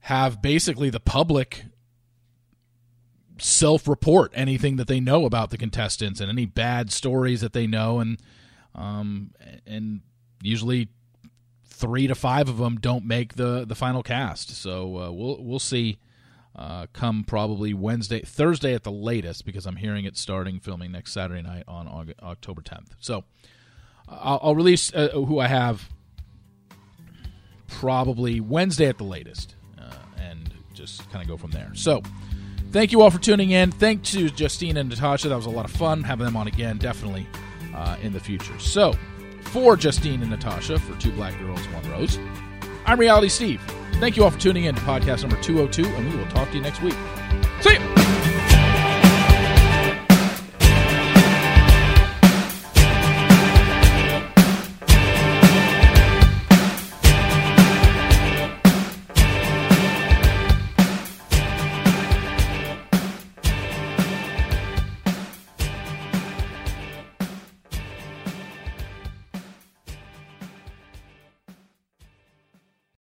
[0.00, 1.64] have basically the public
[3.38, 7.66] self report anything that they know about the contestants and any bad stories that they
[7.66, 8.20] know and
[8.74, 9.30] um
[9.66, 10.00] and
[10.42, 10.88] usually
[11.66, 15.58] three to five of them don't make the the final cast so uh, we'll we'll
[15.58, 15.98] see
[16.56, 21.12] uh, come probably Wednesday Thursday at the latest because I'm hearing it starting filming next
[21.12, 23.24] Saturday night on Aug- October 10th so
[24.08, 25.88] I'll, I'll release uh, who I have
[27.66, 32.02] probably Wednesday at the latest uh, and just kind of go from there so
[32.70, 33.72] thank you all for tuning in.
[33.72, 35.28] Thank you to Justine and Natasha.
[35.28, 37.26] That was a lot of fun having them on again, definitely
[37.74, 38.58] uh, in the future.
[38.58, 38.94] So,
[39.42, 42.18] for Justine and Natasha, for Two Black Girls, One Rose,
[42.86, 43.60] I'm Reality Steve.
[43.94, 46.56] Thank you all for tuning in to podcast number 202, and we will talk to
[46.56, 46.96] you next week.
[47.60, 48.23] See you.